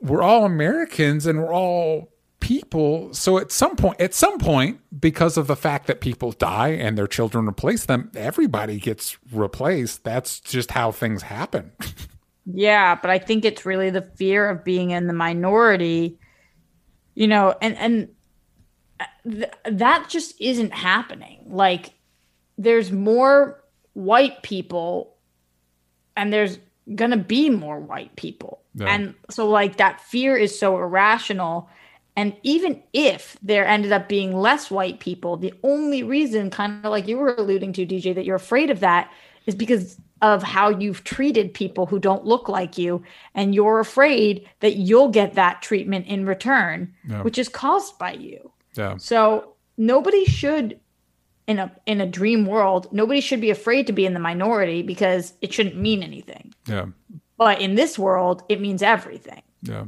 [0.00, 2.10] we're all Americans and we're all
[2.40, 6.68] people so at some point at some point because of the fact that people die
[6.68, 11.72] and their children replace them everybody gets replaced that's just how things happen
[12.46, 16.16] yeah but i think it's really the fear of being in the minority
[17.14, 18.08] you know and and
[19.24, 21.92] th- that just isn't happening like
[22.56, 23.62] there's more
[23.94, 25.14] white people
[26.16, 26.58] and there's
[26.94, 28.86] gonna be more white people yeah.
[28.86, 31.68] and so like that fear is so irrational
[32.18, 36.90] and even if there ended up being less white people, the only reason, kind of
[36.90, 39.12] like you were alluding to, DJ, that you're afraid of that
[39.46, 43.04] is because of how you've treated people who don't look like you.
[43.36, 47.22] And you're afraid that you'll get that treatment in return, yeah.
[47.22, 48.50] which is caused by you.
[48.74, 48.96] Yeah.
[48.96, 50.78] So nobody should
[51.46, 54.82] in a in a dream world, nobody should be afraid to be in the minority
[54.82, 56.52] because it shouldn't mean anything.
[56.66, 56.86] Yeah.
[57.36, 59.42] But in this world, it means everything.
[59.62, 59.84] Yeah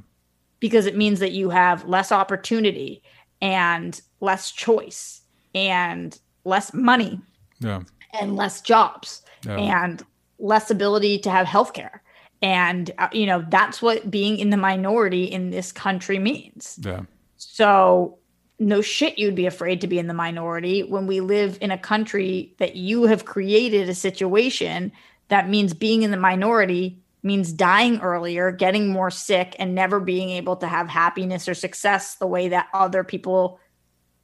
[0.60, 3.02] because it means that you have less opportunity
[3.40, 5.22] and less choice
[5.54, 7.18] and less money
[7.58, 7.82] yeah.
[8.20, 9.56] and less jobs yeah.
[9.56, 10.04] and
[10.38, 12.02] less ability to have health care
[12.42, 17.00] and uh, you know that's what being in the minority in this country means yeah
[17.36, 18.18] so
[18.60, 21.78] no shit you'd be afraid to be in the minority when we live in a
[21.78, 24.92] country that you have created a situation
[25.28, 30.30] that means being in the minority means dying earlier, getting more sick, and never being
[30.30, 33.58] able to have happiness or success the way that other people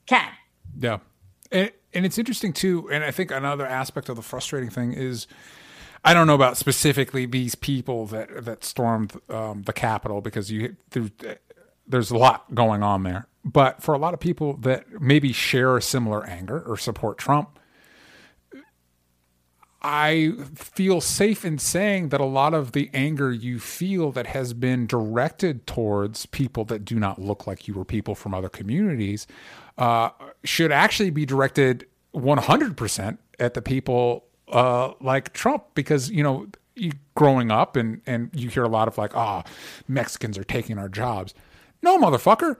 [0.06, 0.30] can.
[0.78, 0.98] Yeah.
[1.50, 2.90] And, and it's interesting too.
[2.90, 5.26] And I think another aspect of the frustrating thing is
[6.04, 10.76] I don't know about specifically these people that, that stormed um, the Capitol because you,
[10.90, 11.38] there,
[11.88, 13.26] there's a lot going on there.
[13.44, 17.58] But for a lot of people that maybe share a similar anger or support Trump,
[19.82, 24.52] I feel safe in saying that a lot of the anger you feel that has
[24.52, 29.28] been directed towards people that do not look like you or people from other communities
[29.78, 30.10] uh,
[30.42, 36.90] should actually be directed 100% at the people uh, like Trump because, you know, you,
[37.14, 39.50] growing up and, and you hear a lot of like, ah, oh,
[39.86, 41.32] Mexicans are taking our jobs.
[41.82, 42.56] No, motherfucker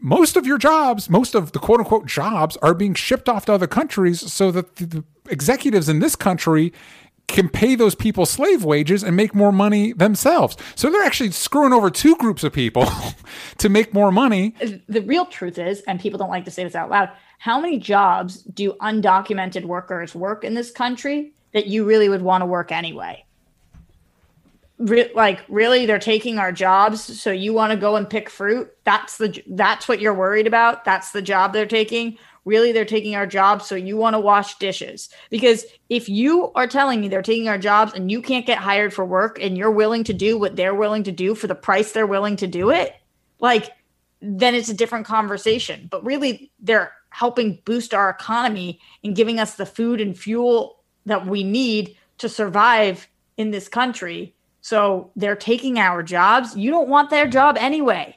[0.00, 3.52] most of your jobs, most of the quote unquote jobs are being shipped off to
[3.52, 6.72] other countries so that the executives in this country
[7.26, 10.56] can pay those people slave wages and make more money themselves.
[10.74, 12.86] So they're actually screwing over two groups of people
[13.58, 14.54] to make more money.
[14.88, 17.78] The real truth is, and people don't like to say this out loud, how many
[17.78, 22.72] jobs do undocumented workers work in this country that you really would want to work
[22.72, 23.24] anyway?
[24.78, 28.70] Re- like really they're taking our jobs so you want to go and pick fruit?
[28.84, 30.84] That's the that's what you're worried about?
[30.84, 32.16] That's the job they're taking?
[32.44, 35.08] Really they're taking our jobs so you want to wash dishes?
[35.30, 38.94] Because if you are telling me they're taking our jobs and you can't get hired
[38.94, 41.92] for work and you're willing to do what they're willing to do for the price
[41.92, 42.94] they're willing to do it
[43.40, 43.70] like
[44.20, 45.88] then it's a different conversation.
[45.90, 51.26] But really they're helping boost our economy and giving us the food and fuel that
[51.26, 56.56] we need to survive in this country so they're taking our jobs.
[56.56, 58.16] You don't want their job anyway.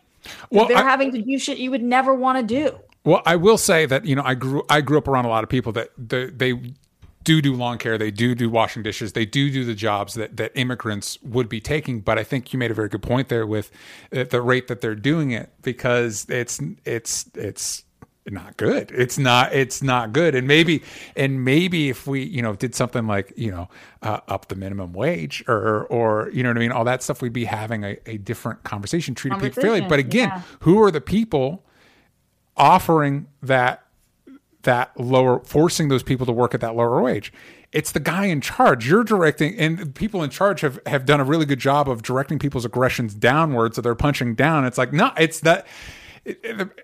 [0.49, 2.79] Well, they're I, having to do shit you would never want to do.
[3.03, 5.43] Well, I will say that you know I grew I grew up around a lot
[5.43, 6.73] of people that they, they
[7.23, 10.37] do do lawn care, they do do washing dishes, they do do the jobs that
[10.37, 12.01] that immigrants would be taking.
[12.01, 13.71] But I think you made a very good point there with
[14.15, 17.83] uh, the rate that they're doing it because it's it's it's
[18.30, 18.91] not good.
[18.91, 20.36] It's not it's not good.
[20.36, 20.84] And maybe
[21.15, 23.69] and maybe if we you know did something like you know
[24.01, 27.22] uh, up the minimum wage or or you know what I mean, all that stuff,
[27.22, 29.82] we'd be having a, a different conversation, treating people fairly.
[29.82, 30.41] But again, yeah.
[30.61, 31.65] who are the people
[32.55, 33.86] offering that
[34.63, 37.34] that lower forcing those people to work at that lower wage
[37.72, 41.24] it's the guy in charge you're directing and people in charge have have done a
[41.24, 45.11] really good job of directing people's aggressions downwards so they're punching down it's like no
[45.17, 45.65] it's that
[46.26, 46.39] it-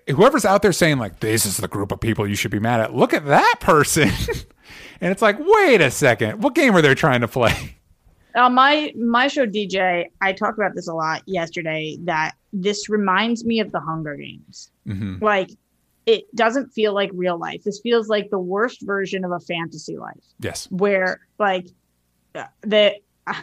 [0.06, 2.58] it- whoever's out there saying like this is the group of people you should be
[2.58, 4.08] mad at look at that person
[5.00, 7.74] and it's like wait a second what game are they trying to play
[8.34, 11.96] on my my show DJ, I talked about this a lot yesterday.
[12.02, 14.70] That this reminds me of the Hunger Games.
[14.86, 15.24] Mm-hmm.
[15.24, 15.50] Like,
[16.06, 17.64] it doesn't feel like real life.
[17.64, 21.68] This feels like the worst version of a fantasy life, yes where like
[22.34, 23.34] uh, they uh,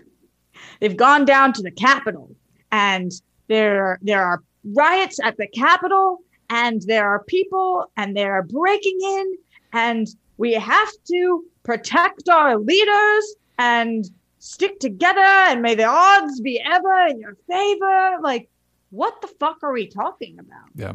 [0.80, 2.34] they've gone down to the Capitol,
[2.72, 3.12] and
[3.48, 4.44] there there are
[4.74, 9.34] riots at the Capitol, and there are people, and they're breaking in,
[9.74, 10.08] and
[10.38, 14.10] we have to protect our leaders and
[14.40, 18.18] stick together and may the odds be ever in your favor.
[18.22, 18.48] Like,
[18.92, 20.70] what the fuck are we talking about?
[20.76, 20.94] yeah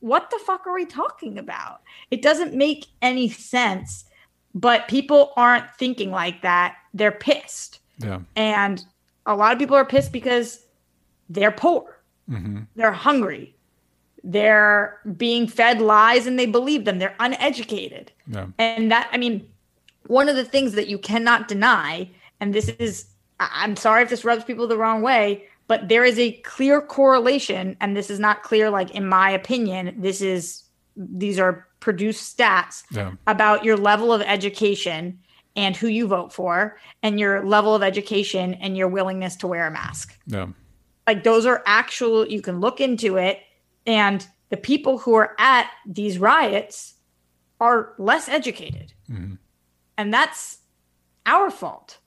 [0.00, 1.80] What the fuck are we talking about?
[2.10, 4.04] It doesn't make any sense,
[4.54, 6.76] but people aren't thinking like that.
[6.94, 7.80] They're pissed.
[7.98, 8.84] yeah And
[9.26, 10.64] a lot of people are pissed because
[11.28, 11.91] they're poor,
[12.32, 12.58] Mm-hmm.
[12.76, 13.54] they're hungry,
[14.24, 18.10] they're being fed lies and they believe them, they're uneducated.
[18.26, 18.46] yeah.
[18.58, 19.46] And that, I mean,
[20.06, 22.08] one of the things that you cannot deny,
[22.40, 23.06] and this is,
[23.40, 27.76] I'm sorry if this rubs people the wrong way, but there is a clear correlation,
[27.80, 30.64] and this is not clear, like in my opinion, this is,
[30.96, 33.12] these are produced stats Yeah.
[33.26, 35.18] about your level of education
[35.56, 39.66] and who you vote for, and your level of education and your willingness to wear
[39.66, 40.16] a mask.
[40.26, 40.46] Yeah
[41.06, 43.40] like those are actual you can look into it.
[43.86, 46.94] And the people who are at these riots
[47.60, 48.92] are less educated.
[49.10, 49.34] Mm-hmm.
[49.98, 50.58] And that's
[51.26, 51.98] our fault.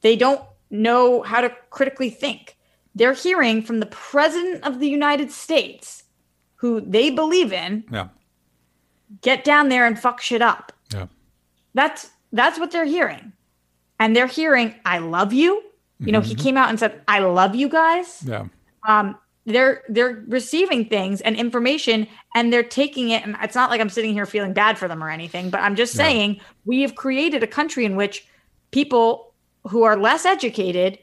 [0.00, 2.56] They don't know how to critically think.
[2.94, 6.04] They're hearing from the president of the united states
[6.56, 8.08] who they believe in yeah.
[9.22, 10.72] get down there and fuck shit up.
[10.92, 11.06] Yeah.
[11.74, 13.32] That's that's what they're hearing.
[13.98, 15.62] And they're hearing i love you
[16.00, 18.22] you know he came out and said i love you guys.
[18.26, 18.46] Yeah.
[18.86, 23.24] Um they're they're receiving things and information and they're taking it.
[23.24, 25.76] And it's not like i'm sitting here feeling bad for them or anything but i'm
[25.76, 28.26] just saying we have created a country in which
[28.70, 29.32] people
[29.68, 30.98] who are less educated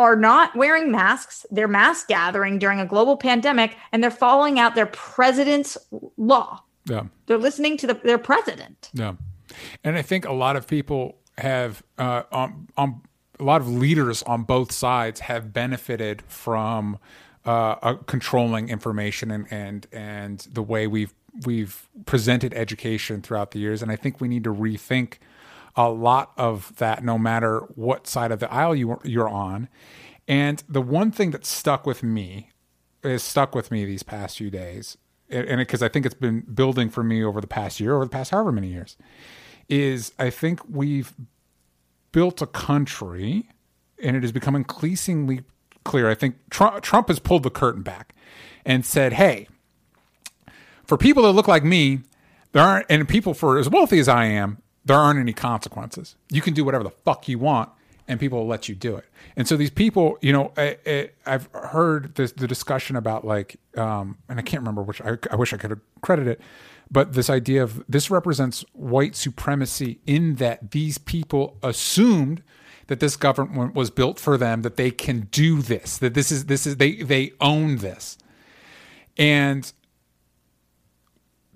[0.00, 1.44] are not wearing masks.
[1.50, 5.76] They're mask gathering during a global pandemic and they're following out their president's
[6.16, 6.62] law.
[6.86, 7.04] Yeah.
[7.26, 8.90] They're listening to the, their president.
[8.94, 9.14] Yeah,
[9.84, 13.02] and I think a lot of people have uh, on, on
[13.40, 16.98] a lot of leaders on both sides have benefited from
[17.44, 21.14] uh, controlling information and and and the way we've
[21.46, 23.82] we've presented education throughout the years.
[23.82, 25.14] And I think we need to rethink
[25.76, 29.68] a lot of that, no matter what side of the aisle you you're on.
[30.28, 32.50] And the one thing that stuck with me
[33.02, 34.98] is stuck with me these past few days,
[35.30, 38.10] and because I think it's been building for me over the past year, over the
[38.10, 38.96] past however many years,
[39.68, 41.14] is I think we've
[42.12, 43.48] built a country,
[44.02, 45.42] and it has become increasingly
[45.84, 46.10] clear.
[46.10, 48.14] I think Trump, Trump has pulled the curtain back
[48.64, 49.48] and said, "Hey,
[50.84, 52.00] for people that look like me,
[52.52, 56.16] there aren't, and people for as wealthy as I am, there aren't any consequences.
[56.30, 57.70] You can do whatever the fuck you want,
[58.10, 59.04] and people will let you do it.
[59.36, 64.18] And so these people, you know, I, I've heard this, the discussion about like, um,
[64.28, 65.00] and I can't remember which.
[65.00, 66.40] I, I wish I could have credited it,
[66.90, 72.42] but this idea of this represents white supremacy in that these people assumed
[72.88, 76.46] that this government was built for them, that they can do this, that this is
[76.46, 78.18] this is they they own this,
[79.16, 79.72] and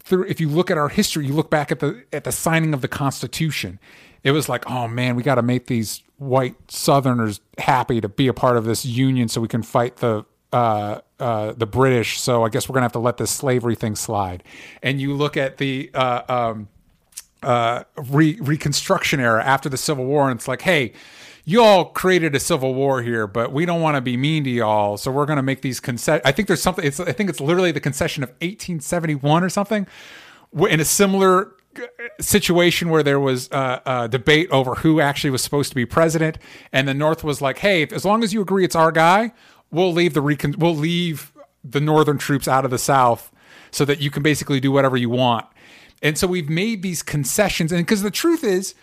[0.04, 2.72] through if you look at our history, you look back at the at the signing
[2.72, 3.80] of the Constitution,
[4.24, 8.26] it was like, oh man, we got to make these white Southerners happy to be
[8.26, 12.20] a part of this union, so we can fight the uh, uh, the British.
[12.20, 14.42] So I guess we're gonna have to let this slavery thing slide.
[14.82, 16.68] And you look at the uh, um,
[17.42, 20.92] uh, re- Reconstruction era after the Civil War, and it's like, hey,
[21.44, 24.50] you all created a civil war here, but we don't want to be mean to
[24.50, 26.22] y'all, so we're going to make these concessions.
[26.24, 26.84] I think there's something.
[26.84, 29.86] It's I think it's literally the concession of 1871 or something,
[30.56, 31.53] in a similar
[32.20, 36.38] situation where there was uh, a debate over who actually was supposed to be president,
[36.72, 39.32] and the North was like, hey, as long as you agree it's our guy,
[39.70, 43.30] we'll leave the recon- we'll leave the Northern troops out of the South
[43.70, 45.46] so that you can basically do whatever you want.
[46.02, 47.72] And so we've made these concessions.
[47.72, 48.74] And because the truth is,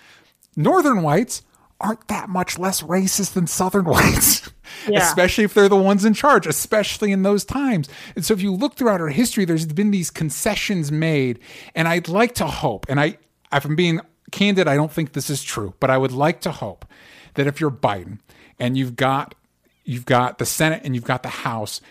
[0.56, 1.44] Northern whites
[1.82, 4.50] aren't that much less racist than Southern whites,
[4.88, 5.00] Yeah.
[5.08, 7.90] especially if they're the ones in charge, especially in those times.
[8.16, 11.40] And so if you look throughout our history, there's been these concessions made.
[11.76, 13.18] And I'd like to hope, and I,
[13.52, 14.00] if I'm being
[14.32, 16.86] candid, I don't think this is true, but I would like to hope
[17.34, 18.20] that if you're Biden
[18.60, 19.36] and you've got
[19.84, 21.82] you've got the Senate and you've got the House,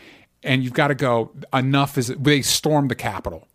[0.42, 1.32] and you've got to go.
[1.52, 3.46] Enough is they stormed the Capitol.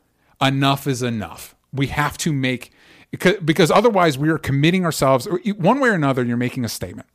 [0.42, 1.56] Enough is enough.
[1.74, 2.72] We have to make
[3.18, 6.24] because, otherwise we are committing ourselves one way or another.
[6.24, 7.08] You're making a statement,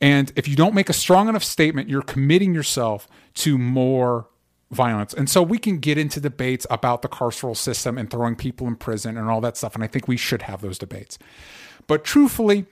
[0.00, 4.28] and if you don't make a strong enough statement, you're committing yourself to more
[4.70, 5.12] violence.
[5.12, 8.76] And so we can get into debates about the carceral system and throwing people in
[8.76, 9.74] prison and all that stuff.
[9.74, 11.18] And I think we should have those debates.
[11.86, 12.64] But truthfully,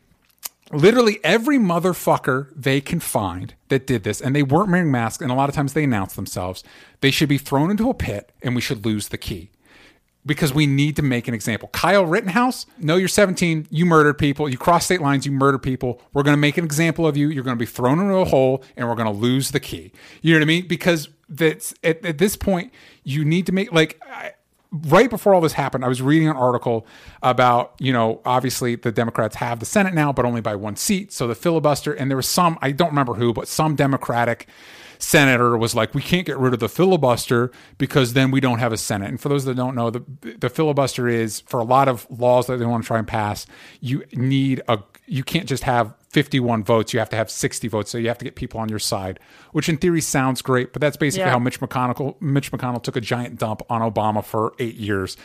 [0.73, 5.31] literally every motherfucker they can find that did this, and they weren't wearing masks, and
[5.31, 6.65] a lot of times they announced themselves,
[7.01, 9.51] they should be thrown into a pit and we should lose the key.
[10.27, 11.71] Because we need to make an example.
[11.73, 13.69] Kyle Rittenhouse, no, you're 17.
[13.71, 14.51] You murdered people.
[14.51, 15.25] You cross state lines.
[15.25, 16.03] You murdered people.
[16.13, 17.31] We're going to make an example of you.
[17.31, 19.93] You're going to be thrown into a hole and we're going to lose the key.
[20.21, 20.69] You know what I mean?
[20.69, 22.71] Because that's at, at this point,
[23.03, 24.33] you need to make, like, I,
[24.73, 26.87] right before all this happened, I was reading an article
[27.23, 31.13] about, you know, obviously the Democrats have the Senate now, but only by one seat.
[31.13, 34.49] So the filibuster, and there was some, I don't remember who, but some Democratic
[35.03, 38.73] senator was like, we can't get rid of the filibuster because then we don't have
[38.73, 39.09] a Senate.
[39.09, 40.05] And for those that don't know, the,
[40.39, 43.47] the filibuster is for a lot of laws that they want to try and pass,
[43.81, 46.93] you need a, you can't just have 51 votes.
[46.93, 47.91] You have to have 60 votes.
[47.91, 49.19] So you have to get people on your side,
[49.53, 51.31] which in theory sounds great, but that's basically Yeah.
[51.31, 55.17] how Mitch McConnell Mitch McConnell took a giant dump on Obama for eight years.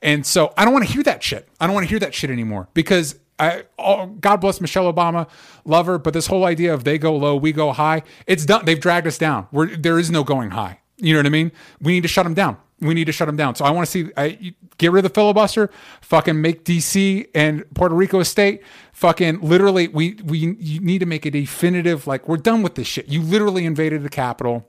[0.00, 1.48] And so I don't want to hear that shit.
[1.60, 5.28] I don't want to hear that shit anymore because I, oh, God bless Michelle Obama,
[5.64, 8.64] love her, but this whole idea of they go low, we go high, it's done.
[8.64, 9.46] They've dragged us down.
[9.52, 10.80] We're, there is no going high.
[10.96, 11.52] You know what I mean?
[11.80, 12.56] We need to shut them down.
[12.80, 13.54] We need to shut them down.
[13.54, 15.70] So I want to see I, get rid of the filibuster,
[16.00, 18.62] fucking make DC and Puerto Rico a state.
[18.92, 22.86] Fucking literally, we we you need to make a definitive like we're done with this
[22.86, 23.08] shit.
[23.08, 24.68] You literally invaded the Capitol.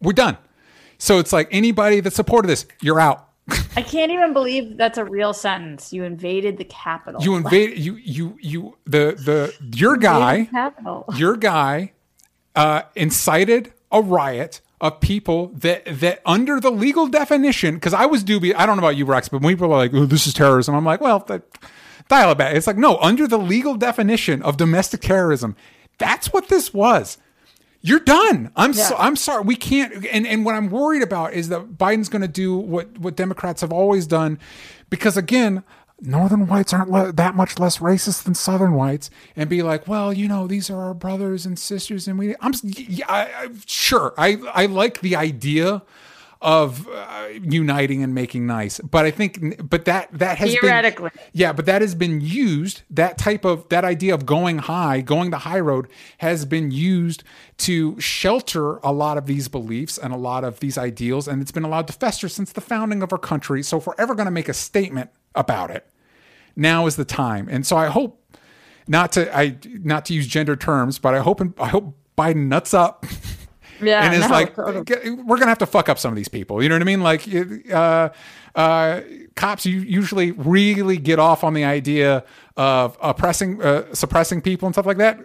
[0.00, 0.38] We're done.
[0.98, 3.23] So it's like anybody that supported this, you're out.
[3.76, 5.92] I can't even believe that's a real sentence.
[5.92, 7.22] You invaded the Capitol.
[7.22, 10.48] You invade you you you the the your guy
[11.16, 11.92] your guy
[12.54, 18.22] uh, incited a riot of people that that under the legal definition because I was
[18.22, 18.56] dubious.
[18.58, 20.74] I don't know about you, Rex, but when people are like, "Oh, this is terrorism,"
[20.74, 21.42] I'm like, "Well, that,
[22.08, 25.56] dial it back." It's like, no, under the legal definition of domestic terrorism,
[25.98, 27.18] that's what this was.
[27.86, 28.50] You're done.
[28.56, 29.42] I'm so, I'm sorry.
[29.42, 30.06] We can't.
[30.06, 33.60] And and what I'm worried about is that Biden's going to do what what Democrats
[33.60, 34.38] have always done,
[34.88, 35.62] because again,
[36.00, 40.14] Northern whites aren't le- that much less racist than Southern whites, and be like, well,
[40.14, 42.34] you know, these are our brothers and sisters, and we.
[42.40, 44.14] I'm yeah, I, I, sure.
[44.16, 45.82] I I like the idea
[46.44, 50.68] of uh, uniting and making nice, but I think, but that that has been-
[51.32, 52.82] yeah, but that has been used.
[52.90, 55.88] That type of that idea of going high, going the high road,
[56.18, 57.24] has been used
[57.56, 61.50] to shelter a lot of these beliefs and a lot of these ideals, and it's
[61.50, 63.62] been allowed to fester since the founding of our country.
[63.62, 65.86] So, if we're ever going to make a statement about it,
[66.54, 67.48] now is the time.
[67.50, 68.20] And so, I hope
[68.86, 72.74] not to I not to use gender terms, but I hope I hope Biden nuts
[72.74, 73.06] up.
[73.80, 75.10] Yeah, and it's no, like totally.
[75.10, 76.62] we're gonna have to fuck up some of these people.
[76.62, 77.02] You know what I mean?
[77.02, 77.28] Like,
[77.72, 78.10] uh,
[78.54, 79.00] uh,
[79.34, 82.24] cops you usually really get off on the idea
[82.56, 85.20] of oppressing, uh, suppressing people and stuff like that.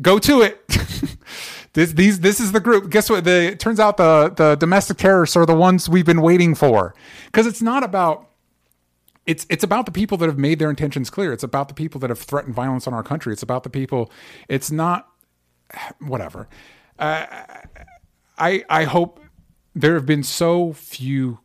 [0.00, 0.62] Go to it.
[1.74, 2.90] this these this is the group.
[2.90, 3.24] Guess what?
[3.24, 6.94] The it turns out the the domestic terrorists are the ones we've been waiting for
[7.26, 8.28] because it's not about
[9.26, 11.32] it's it's about the people that have made their intentions clear.
[11.32, 13.32] It's about the people that have threatened violence on our country.
[13.32, 14.10] It's about the people.
[14.48, 15.08] It's not
[16.00, 16.48] whatever.
[17.02, 17.26] Uh,
[18.38, 19.18] I I hope
[19.74, 21.40] there have been so few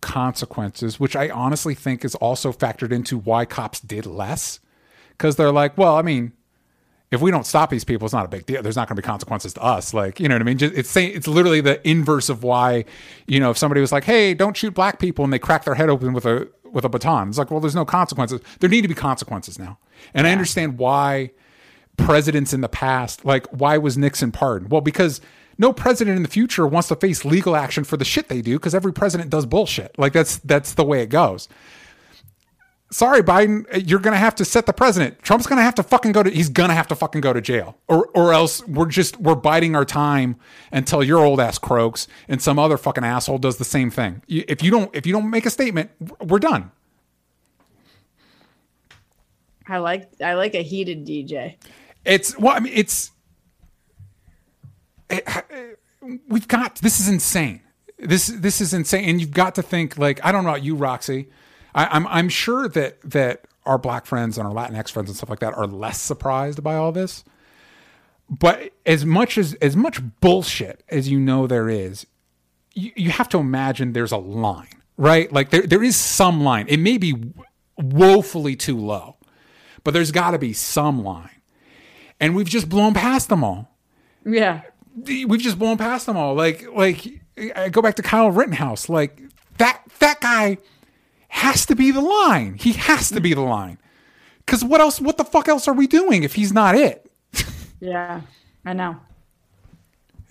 [0.00, 4.58] consequences, which I honestly think is also factored into why cops did less,
[5.10, 6.32] because they're like, well, I mean,
[7.10, 8.62] if we don't stop these people, it's not a big deal.
[8.62, 9.92] There's not going to be consequences to us.
[9.92, 10.56] Like, you know what I mean?
[10.56, 12.86] Just, it's it's literally the inverse of why,
[13.26, 15.74] you know, if somebody was like, "Hey, don't shoot black people," and they crack their
[15.74, 18.40] head open with a with a baton, it's like, well, there's no consequences.
[18.60, 19.78] There need to be consequences now,
[20.14, 21.32] and I understand why
[21.96, 24.70] presidents in the past, like why was Nixon pardoned?
[24.70, 25.20] Well, because
[25.58, 28.58] no president in the future wants to face legal action for the shit they do,
[28.58, 29.98] because every president does bullshit.
[29.98, 31.48] Like that's that's the way it goes
[32.90, 35.22] sorry, Biden, you're to have to set the president.
[35.22, 37.76] Trump's to have to fucking go to, he's to have to fucking go to jail
[37.88, 40.36] or, or else we're just, we're biding our time
[40.72, 44.22] until your old ass croaks and some other fucking asshole does the same thing.
[44.28, 45.90] If you don't, if you don't make a statement,
[46.20, 46.70] we're done.
[49.68, 51.56] I like I like a heated DJ.
[52.06, 53.10] It's, well, I mean, it's,
[55.10, 57.60] eh, it, eh, we've got, this is insane.
[57.98, 60.74] this this is insane, and you've got to think like I don't know about you,
[60.74, 61.28] Roxy.
[61.74, 65.30] I, I'm I'm sure that that our black friends and our Latinx friends and stuff
[65.30, 67.24] like that are less surprised by all this.
[68.28, 72.06] But as much as as much bullshit as you know there is,
[72.74, 75.32] you, you have to imagine there's a line, right?
[75.32, 76.66] Like there there is some line.
[76.68, 77.14] It may be
[77.78, 79.16] woefully too low,
[79.84, 81.35] but there's got to be some line,
[82.20, 83.70] and we've just blown past them all
[84.24, 84.62] Yeah.
[84.94, 86.34] we've just blown past them all.
[86.34, 87.06] Like, like
[87.56, 88.88] I go back to Kyle Rittenhouse.
[88.88, 89.20] Like
[89.58, 90.58] that that guy
[91.28, 92.54] has to be the line.
[92.54, 93.78] He has to be the line.
[94.44, 95.00] Because what else?
[95.00, 97.10] What the fuck else are we doing if he's not it?
[97.80, 98.22] Yeah.
[98.64, 98.96] I know.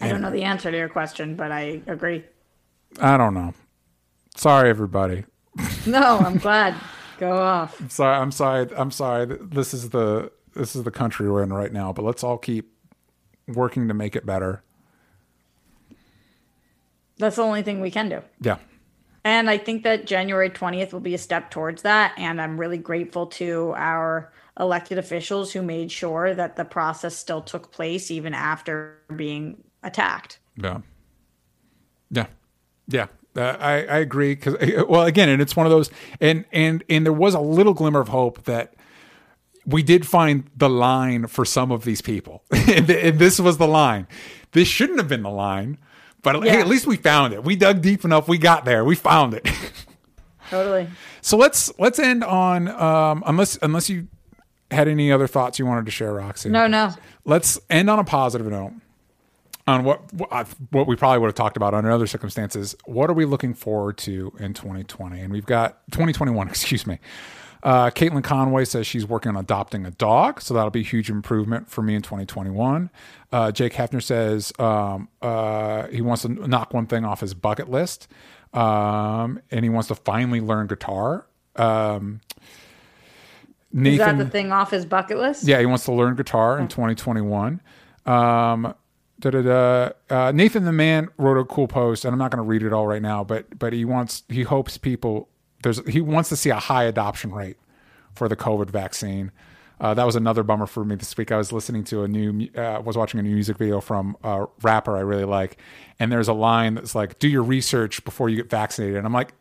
[0.01, 2.23] I don't know the answer to your question, but I agree.
[2.99, 3.53] I don't know.
[4.36, 5.25] Sorry, everybody.
[5.86, 6.75] No, I'm glad.
[7.19, 7.79] Go off.
[7.81, 8.17] I'm sorry.
[8.17, 8.67] I'm sorry.
[8.75, 9.38] I'm sorry.
[9.41, 11.93] This is the this is the country we're in right now.
[11.93, 12.72] But let's all keep
[13.47, 14.64] working to make it better.
[17.18, 18.22] That's the only thing we can do.
[18.41, 18.58] Yeah.
[19.24, 22.14] And I think that January 20th will be a step towards that.
[22.18, 27.41] And I'm really grateful to our elected officials who made sure that the process still
[27.41, 30.39] took place even after being attacked.
[30.56, 30.82] Yeah.
[32.10, 32.28] Yeah.
[32.88, 33.08] Yeah.
[33.36, 34.56] Uh, I, I agree because
[34.88, 35.89] well again and it's one of those
[36.22, 38.76] and and and there was a little glimmer of hope that
[39.66, 44.07] we did find the line for some of these people and, this was the line
[44.51, 45.78] this shouldn't have been the line
[46.22, 48.95] but hey at least we found it we dug deep enough we got there we
[48.95, 49.47] found it
[50.49, 50.88] Totally.
[51.22, 54.07] so let's let's end on um unless unless you
[54.72, 56.91] had any other thoughts you wanted to share roxy No, no.
[57.24, 58.74] let's end on a positive note
[59.68, 62.76] on what what what we probably would have talked about under other circumstances.
[62.86, 65.20] What are we looking forward to in 2020?
[65.20, 66.47] And we've got 2021.
[66.49, 66.99] Excuse me.
[67.66, 71.09] Uh, Caitlin Conway says she's working on adopting a dog, so that'll be a huge
[71.09, 72.91] improvement for me in 2021.
[73.32, 77.68] Uh, Jake Hefner says um, uh, he wants to knock one thing off his bucket
[77.68, 78.07] list,
[78.53, 81.26] um, and he wants to finally learn guitar.
[81.55, 82.22] Um,
[83.74, 85.47] Is that the thing off his bucket list?
[85.47, 87.61] yeah, he wants to learn guitar in 2021.
[88.05, 88.76] Um,
[89.20, 89.89] da, da, da.
[90.07, 92.74] Uh, Nathan the man wrote a cool post, and I'm not going to read it
[92.74, 95.30] all right now, but but he wants he hopes people
[95.66, 97.57] there's he wants to see a high adoption rate
[98.13, 99.32] for the COVID vaccine.
[99.82, 101.34] Uh, that was another bummer for me this week.
[101.34, 104.45] I was listening to a new, uh, was watching a new music video from a
[104.61, 105.57] rapper I really like,
[105.99, 109.11] and there's a line that's like, "Do your research before you get vaccinated." And I'm
[109.11, 109.34] like,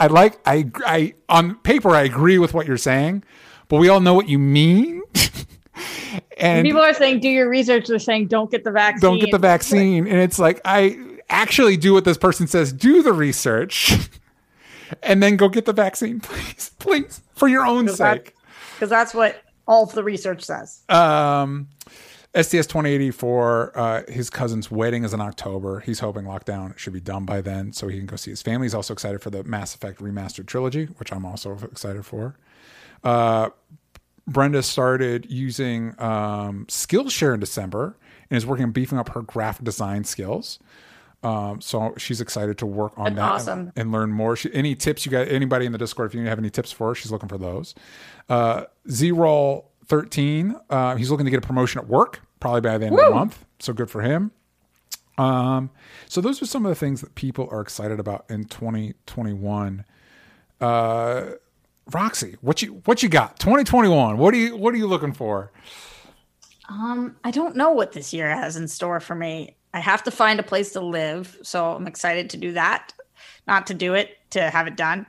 [0.00, 3.22] I like I I on paper I agree with what you're saying,
[3.68, 5.02] but we all know what you mean.
[6.38, 7.86] and People are saying, do your research.
[7.86, 9.00] They're saying, don't get the vaccine.
[9.00, 10.08] don't get the vaccine.
[10.08, 13.94] And it's like I actually do what this person says, do the research
[15.02, 16.70] and then go get the vaccine, please.
[16.78, 17.22] Please.
[17.34, 18.34] For your own sake.
[18.74, 20.82] Because that's what all of the research says.
[20.88, 21.68] Um
[22.36, 25.80] STS 2084, uh, his cousin's wedding is in October.
[25.80, 28.66] He's hoping lockdown should be done by then so he can go see his family.
[28.66, 32.36] He's also excited for the Mass Effect remastered trilogy, which I'm also excited for.
[33.02, 33.50] Uh,
[34.26, 37.96] Brenda started using um, Skillshare in December
[38.28, 40.58] and is working on beefing up her graphic design skills.
[41.26, 43.58] Um, so she's excited to work on That's that awesome.
[43.60, 44.36] and, and learn more.
[44.36, 45.26] She, any tips you got?
[45.26, 46.10] Anybody in the Discord?
[46.10, 47.74] If you have any tips for her, she's looking for those.
[48.28, 50.54] Uh, Z-Roll thirteen.
[50.70, 53.10] Uh, he's looking to get a promotion at work, probably by the end of the
[53.10, 53.44] month.
[53.58, 54.30] So good for him.
[55.18, 55.70] Um,
[56.08, 59.84] so those are some of the things that people are excited about in 2021.
[60.60, 61.24] Uh,
[61.92, 63.38] Roxy, what you what you got?
[63.40, 64.16] 2021.
[64.18, 65.50] What are you what are you looking for?
[66.68, 69.56] Um, I don't know what this year has in store for me.
[69.76, 72.94] I have to find a place to live, so I'm excited to do that.
[73.46, 75.04] Not to do it, to have it done.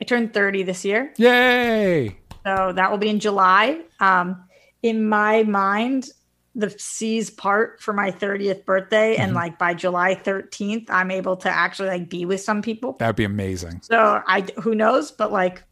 [0.00, 2.18] I turned 30 this year, Yay!
[2.44, 3.82] so that will be in July.
[4.00, 4.42] Um,
[4.82, 6.08] in my mind,
[6.56, 11.48] the C's part for my 30th birthday, and like by July 13th, I'm able to
[11.48, 12.94] actually like be with some people.
[12.94, 13.82] That'd be amazing.
[13.84, 15.62] So I who knows, but like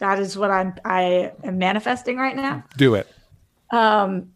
[0.00, 2.62] that is what I'm I am manifesting right now.
[2.76, 3.08] Do it.
[3.70, 4.32] Um,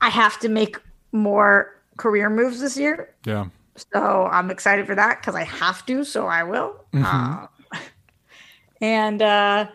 [0.00, 0.78] I have to make
[1.12, 3.14] more career moves this year.
[3.26, 3.46] Yeah.
[3.92, 6.82] So I'm excited for that because I have to, so I will.
[6.94, 7.46] Uh,
[8.80, 9.68] and uh,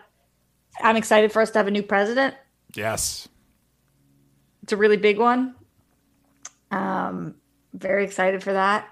[0.82, 2.34] I'm excited for us to have a new president.
[2.74, 3.28] Yes.
[4.64, 5.54] It's a really big one.
[6.72, 7.36] Um,
[7.72, 8.88] very excited for that.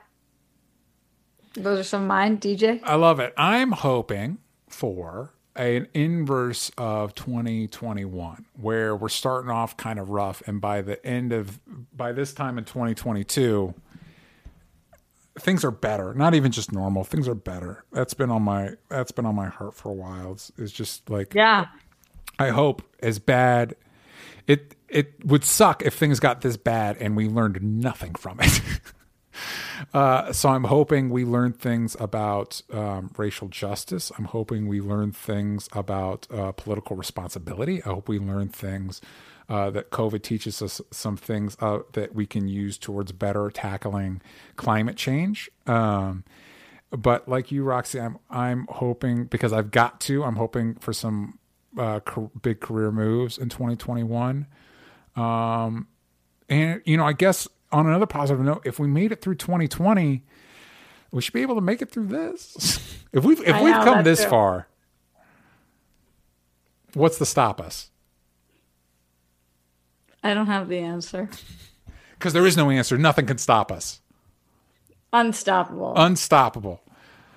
[1.55, 2.81] Those are some of mine, DJ.
[2.85, 3.35] I love it.
[3.37, 4.39] I'm hoping
[4.69, 11.05] for an inverse of 2021 where we're starting off kind of rough and by the
[11.07, 11.61] end of
[11.97, 13.73] by this time in 2022
[15.39, 19.13] things are better not even just normal things are better that's been on my that's
[19.13, 21.67] been on my heart for a while it's, it's just like Yeah.
[22.39, 23.77] I hope as bad
[24.47, 28.61] it it would suck if things got this bad and we learned nothing from it.
[29.93, 34.13] Uh, so I'm hoping we learn things about um, racial justice.
[34.19, 37.83] I'm hoping we learn things about uh, political responsibility.
[37.83, 39.01] I hope we learn things
[39.49, 44.23] uh, that COVID teaches us some things uh, that we can use towards better tackling
[44.57, 45.51] climate change.
[45.67, 46.25] Um,
[46.91, 50.25] but like you, Roxy, I'm I'm hoping because I've got to.
[50.25, 51.39] I'm hoping for some
[51.77, 52.01] uh,
[52.41, 54.47] big career moves in 2021.
[55.17, 55.89] Um,
[56.49, 60.23] and you know, I guess on another positive note, if we made it through 2020,
[61.11, 62.97] we should be able to make it through this.
[63.13, 64.31] if we've if I we've know, come this true.
[64.31, 64.69] far,
[66.95, 67.91] what's to stop us?
[70.23, 71.29] I don't have the answer.
[72.13, 72.97] Because there is no answer.
[72.97, 74.01] Nothing can stop us.
[75.13, 75.93] Unstoppable.
[75.97, 76.81] Unstoppable.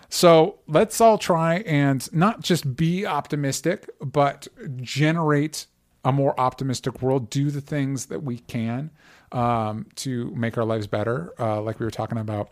[0.08, 4.48] So let's all try and not just be optimistic, but
[4.78, 5.66] generate
[6.08, 7.30] a more optimistic world.
[7.30, 8.92] Do the things that we can
[9.34, 12.52] um, to make our lives better, uh, like we were talking about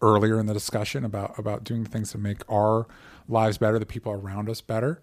[0.00, 2.86] earlier in the discussion about about doing things to make our
[3.28, 5.02] lives better, the people around us better.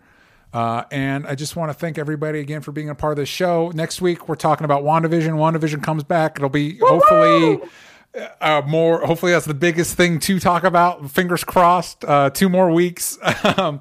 [0.51, 3.29] Uh, and I just want to thank everybody again for being a part of this
[3.29, 3.71] show.
[3.75, 5.33] Next week we're talking about WandaVision.
[5.35, 6.37] WandaVision comes back.
[6.37, 7.59] It'll be hopefully
[8.41, 9.05] uh, more.
[9.05, 11.11] Hopefully that's the biggest thing to talk about.
[11.11, 12.03] Fingers crossed.
[12.03, 13.19] Uh, two more weeks.
[13.57, 13.79] um,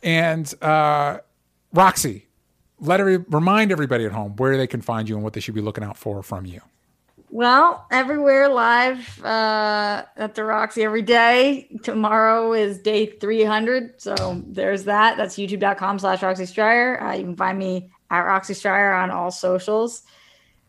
[0.00, 1.18] and uh,
[1.72, 2.25] Roxy,
[2.80, 5.54] let every remind everybody at home where they can find you and what they should
[5.54, 6.60] be looking out for from you.
[7.30, 11.68] Well, everywhere live uh, at the Roxy every day.
[11.82, 14.00] Tomorrow is day 300.
[14.00, 15.16] So there's that.
[15.16, 17.02] That's youtube.com slash Roxy Striar.
[17.02, 20.02] Uh, you can find me at Roxy Striar on all socials,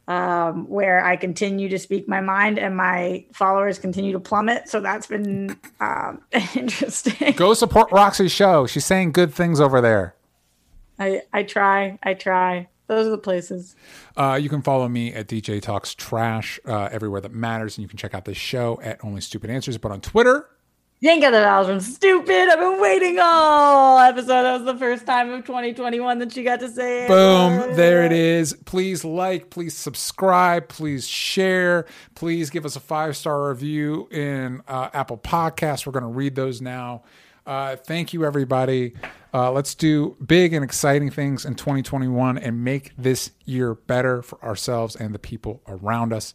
[0.07, 4.67] um, where I continue to speak my mind and my followers continue to plummet.
[4.67, 6.21] So that's been um,
[6.55, 7.33] interesting.
[7.33, 8.65] Go support Roxy's show.
[8.65, 10.16] She's saying good things over there.
[10.99, 11.99] I, I try.
[12.03, 12.67] I try.
[12.87, 13.75] Those are the places.
[14.15, 17.87] Uh, you can follow me at DJ Talks Trash uh, everywhere that matters, and you
[17.89, 19.77] can check out this show at Only Stupid Answers.
[19.77, 20.47] But on Twitter,
[21.01, 22.49] You ain't got the vowels from stupid.
[22.49, 24.27] I've been waiting all episode.
[24.43, 27.07] That was the first time of 2021 that she got to say it.
[27.09, 28.53] boom, there it is.
[28.65, 34.89] Please like, please subscribe, please share, please give us a five star review in uh,
[34.93, 35.85] Apple Podcasts.
[35.85, 37.03] We're going to read those now.
[37.47, 38.93] Uh, thank you, everybody.
[39.33, 44.43] Uh, let's do big and exciting things in 2021 and make this year better for
[44.43, 46.33] ourselves and the people around us.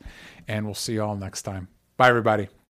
[0.48, 1.68] And we'll see you all next time.
[1.98, 2.48] Bye, everybody.